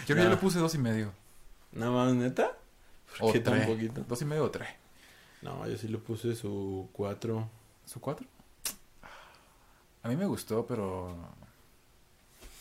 Yo 0.08 0.14
No. 0.16 0.22
ya 0.22 0.28
le 0.28 0.36
puse 0.36 0.58
dos 0.58 0.74
y 0.74 0.78
medio. 0.78 1.12
Nada 1.72 1.92
más, 1.92 2.14
neta. 2.14 2.52
O 3.18 3.26
¿Por 3.26 3.32
qué 3.32 3.40
tan 3.40 3.54
tres. 3.54 3.66
poquito? 3.66 4.04
Dos 4.08 4.22
y 4.22 4.24
medio 4.24 4.44
o 4.44 4.50
tres. 4.50 4.68
No, 5.42 5.66
yo 5.66 5.76
sí 5.76 5.88
le 5.88 5.98
puse 5.98 6.34
su 6.36 6.88
4. 6.92 7.48
¿Su 7.86 8.00
4? 8.00 8.26
A 10.02 10.08
mí 10.08 10.16
me 10.16 10.26
gustó, 10.26 10.66
pero. 10.66 11.14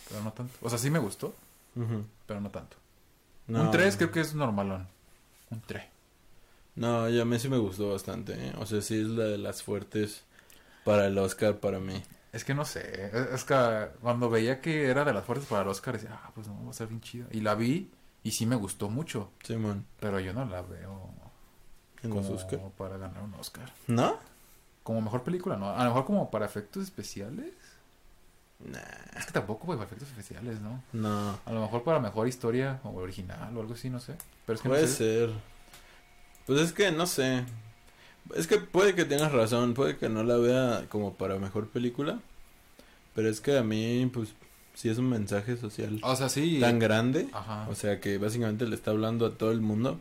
Pero 0.07 0.23
no 0.23 0.33
tanto. 0.33 0.53
O 0.61 0.69
sea, 0.69 0.77
sí 0.77 0.89
me 0.89 0.99
gustó, 0.99 1.33
pero 2.25 2.41
no 2.41 2.49
tanto. 2.49 2.77
Un 3.47 3.71
3 3.71 3.97
creo 3.97 4.11
que 4.11 4.21
es 4.21 4.33
normalón. 4.33 4.87
Un 5.49 5.61
3. 5.61 5.83
No, 6.75 7.09
ya 7.09 7.23
a 7.23 7.25
mí 7.25 7.39
sí 7.39 7.49
me 7.49 7.57
gustó 7.57 7.91
bastante. 7.91 8.33
¿eh? 8.33 8.53
O 8.57 8.65
sea, 8.65 8.81
sí 8.81 8.99
es 8.99 9.07
la 9.07 9.25
de 9.25 9.37
las 9.37 9.63
fuertes 9.63 10.23
para 10.85 11.07
el 11.07 11.17
Oscar 11.17 11.59
para 11.59 11.79
mí. 11.79 12.01
Es 12.31 12.43
que 12.43 12.53
no 12.53 12.63
sé. 12.63 13.11
Es 13.33 13.43
que 13.43 13.89
cuando 14.01 14.29
veía 14.29 14.61
que 14.61 14.85
era 14.85 15.03
de 15.03 15.13
las 15.13 15.25
fuertes 15.25 15.47
para 15.47 15.63
el 15.63 15.67
Oscar, 15.67 15.95
decía, 15.95 16.19
ah, 16.23 16.31
pues 16.33 16.47
no, 16.47 16.63
va 16.63 16.69
a 16.69 16.73
ser 16.73 16.87
bien 16.87 17.01
chida. 17.01 17.25
Y 17.31 17.41
la 17.41 17.55
vi 17.55 17.89
y 18.23 18.31
sí 18.31 18.45
me 18.45 18.55
gustó 18.55 18.89
mucho. 18.89 19.31
Sí, 19.43 19.55
man. 19.55 19.85
Pero 19.99 20.19
yo 20.19 20.33
no 20.33 20.45
la 20.45 20.61
veo. 20.61 21.09
¿En 22.03 22.11
los 22.11 22.29
Oscar? 22.29 22.59
para 22.77 22.97
ganar 22.97 23.21
un 23.23 23.33
Oscar. 23.35 23.71
¿No? 23.87 24.17
Como 24.83 25.01
mejor 25.01 25.23
película, 25.23 25.57
¿no? 25.57 25.69
A 25.69 25.83
lo 25.83 25.89
mejor 25.89 26.05
como 26.05 26.31
para 26.31 26.45
efectos 26.45 26.83
especiales. 26.83 27.53
Nah. 28.59 28.79
Es 29.17 29.25
que 29.25 29.31
tampoco 29.31 29.67
para 29.67 29.83
efectos 29.83 30.09
especiales, 30.09 30.59
¿no? 30.59 30.83
No. 30.93 31.39
A 31.45 31.51
lo 31.51 31.61
mejor 31.61 31.83
para 31.83 31.99
mejor 31.99 32.27
historia 32.27 32.79
o 32.83 32.89
original 32.89 33.55
o 33.55 33.61
algo 33.61 33.73
así, 33.73 33.89
no 33.89 33.99
sé. 33.99 34.15
Pero 34.45 34.55
es 34.55 34.61
que 34.61 34.69
puede 34.69 34.81
no 34.83 34.87
sé. 34.87 34.95
ser. 34.95 35.29
Pues 36.45 36.61
es 36.61 36.73
que 36.73 36.91
no 36.91 37.05
sé. 37.05 37.45
Es 38.35 38.47
que 38.47 38.57
puede 38.59 38.95
que 38.95 39.05
tengas 39.05 39.31
razón, 39.31 39.73
puede 39.73 39.97
que 39.97 40.09
no 40.09 40.23
la 40.23 40.37
vea 40.37 40.85
como 40.89 41.13
para 41.13 41.37
mejor 41.37 41.67
película. 41.67 42.19
Pero 43.15 43.29
es 43.29 43.41
que 43.41 43.57
a 43.57 43.63
mí, 43.63 44.09
pues, 44.13 44.33
sí 44.79 44.87
es 44.87 44.97
un 44.97 45.09
mensaje 45.09 45.57
social 45.57 45.99
O 46.03 46.15
sea, 46.15 46.29
sí. 46.29 46.59
tan 46.61 46.79
grande. 46.79 47.27
Ajá. 47.33 47.67
O 47.69 47.75
sea, 47.75 47.99
que 47.99 48.17
básicamente 48.17 48.65
le 48.65 48.75
está 48.75 48.91
hablando 48.91 49.25
a 49.25 49.31
todo 49.37 49.51
el 49.51 49.59
mundo. 49.59 49.99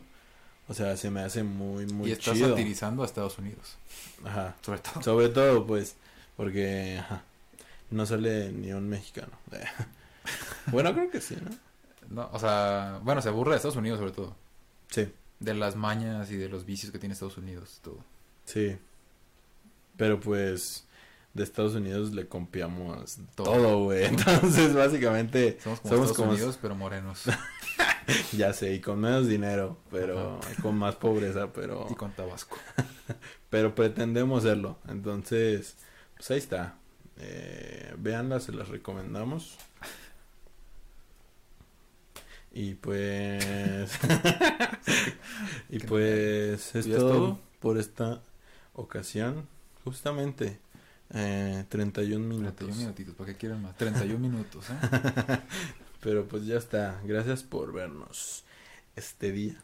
O 0.69 0.73
sea, 0.73 0.95
se 0.95 1.09
me 1.09 1.19
hace 1.19 1.43
muy, 1.43 1.85
muy 1.87 2.09
y 2.09 2.13
está 2.13 2.31
chido. 2.33 2.49
satirizando 2.51 3.03
a 3.03 3.05
Estados 3.05 3.37
Unidos. 3.39 3.75
Ajá. 4.23 4.55
Sobre 4.61 4.79
todo. 4.79 5.01
Sobre 5.03 5.29
todo, 5.29 5.67
pues, 5.67 5.95
porque 6.37 6.97
ajá, 6.99 7.23
no 7.91 8.05
sale 8.05 8.53
ni 8.53 8.71
un 8.71 8.87
mexicano. 8.87 9.33
bueno, 10.67 10.93
creo 10.93 11.09
que 11.09 11.19
sí, 11.19 11.35
¿no? 11.43 11.49
No, 12.09 12.29
o 12.31 12.39
sea, 12.39 12.99
bueno, 13.03 13.21
se 13.21 13.27
aburre 13.29 13.51
de 13.51 13.57
Estados 13.57 13.75
Unidos 13.75 13.99
sobre 13.99 14.13
todo. 14.13 14.35
Sí, 14.89 15.11
De 15.39 15.53
las 15.55 15.75
mañas 15.75 16.31
y 16.31 16.37
de 16.37 16.47
los 16.49 16.65
vicios 16.65 16.91
que 16.91 16.99
tiene 16.99 17.13
Estados 17.13 17.37
Unidos, 17.37 17.79
todo. 17.83 17.99
sí. 18.45 18.77
Pero 19.97 20.17
pues, 20.21 20.85
de 21.33 21.43
Estados 21.43 21.75
Unidos 21.75 22.11
le 22.13 22.27
copiamos 22.27 23.19
Todo. 23.35 23.83
güey. 23.83 24.05
Entonces, 24.07 24.73
básicamente, 24.73 25.57
Somos 25.63 25.79
como 25.79 25.93
Somos 25.93 26.09
Estados 26.11 26.17
como- 26.17 26.31
Unidos, 26.31 26.59
pero 26.61 26.75
morenos. 26.75 27.23
ya 28.33 28.53
sé, 28.53 28.73
y 28.73 28.81
con 28.81 28.99
menos 28.99 29.27
dinero, 29.27 29.77
pero 29.91 30.39
con 30.61 30.77
más 30.77 30.95
pobreza, 30.95 31.53
pero, 31.53 31.87
y 31.89 31.95
con 31.95 32.11
Tabasco. 32.13 32.57
pero 33.49 33.75
pretendemos 33.75 34.43
serlo. 34.43 34.77
Entonces, 34.87 35.77
pues 36.17 36.31
ahí 36.31 36.37
está. 36.39 36.75
Eh, 37.17 37.93
véanla, 37.97 38.39
se 38.39 38.51
las 38.53 38.69
recomendamos. 38.69 39.57
Y 42.51 42.73
pues. 42.75 43.91
y 45.69 45.79
pues 45.79 46.75
es 46.75 46.85
¿Ya 46.85 46.93
es 46.93 46.99
todo, 46.99 47.09
todo? 47.13 47.39
por 47.59 47.77
esta 47.77 48.21
ocasión. 48.73 49.47
Justamente 49.83 50.59
eh, 51.13 51.65
31 51.69 52.25
minutos. 52.25 52.55
31 52.55 52.81
minutitos, 52.81 53.15
¿para 53.15 53.31
qué 53.31 53.37
quieren 53.37 53.61
más? 53.61 53.77
31 53.77 54.19
minutos, 54.19 54.65
¿eh? 54.69 55.39
Pero 56.01 56.27
pues 56.27 56.45
ya 56.45 56.57
está. 56.57 57.01
Gracias 57.03 57.43
por 57.43 57.73
vernos 57.73 58.43
este 58.95 59.31
día. 59.31 59.61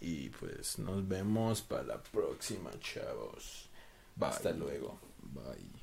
Y 0.00 0.30
pues 0.30 0.78
nos 0.78 1.06
vemos 1.06 1.62
para 1.62 1.82
la 1.82 2.02
próxima, 2.02 2.70
chavos. 2.80 3.68
Bye. 4.16 4.28
Hasta 4.28 4.52
luego. 4.52 4.98
Bye. 5.22 5.79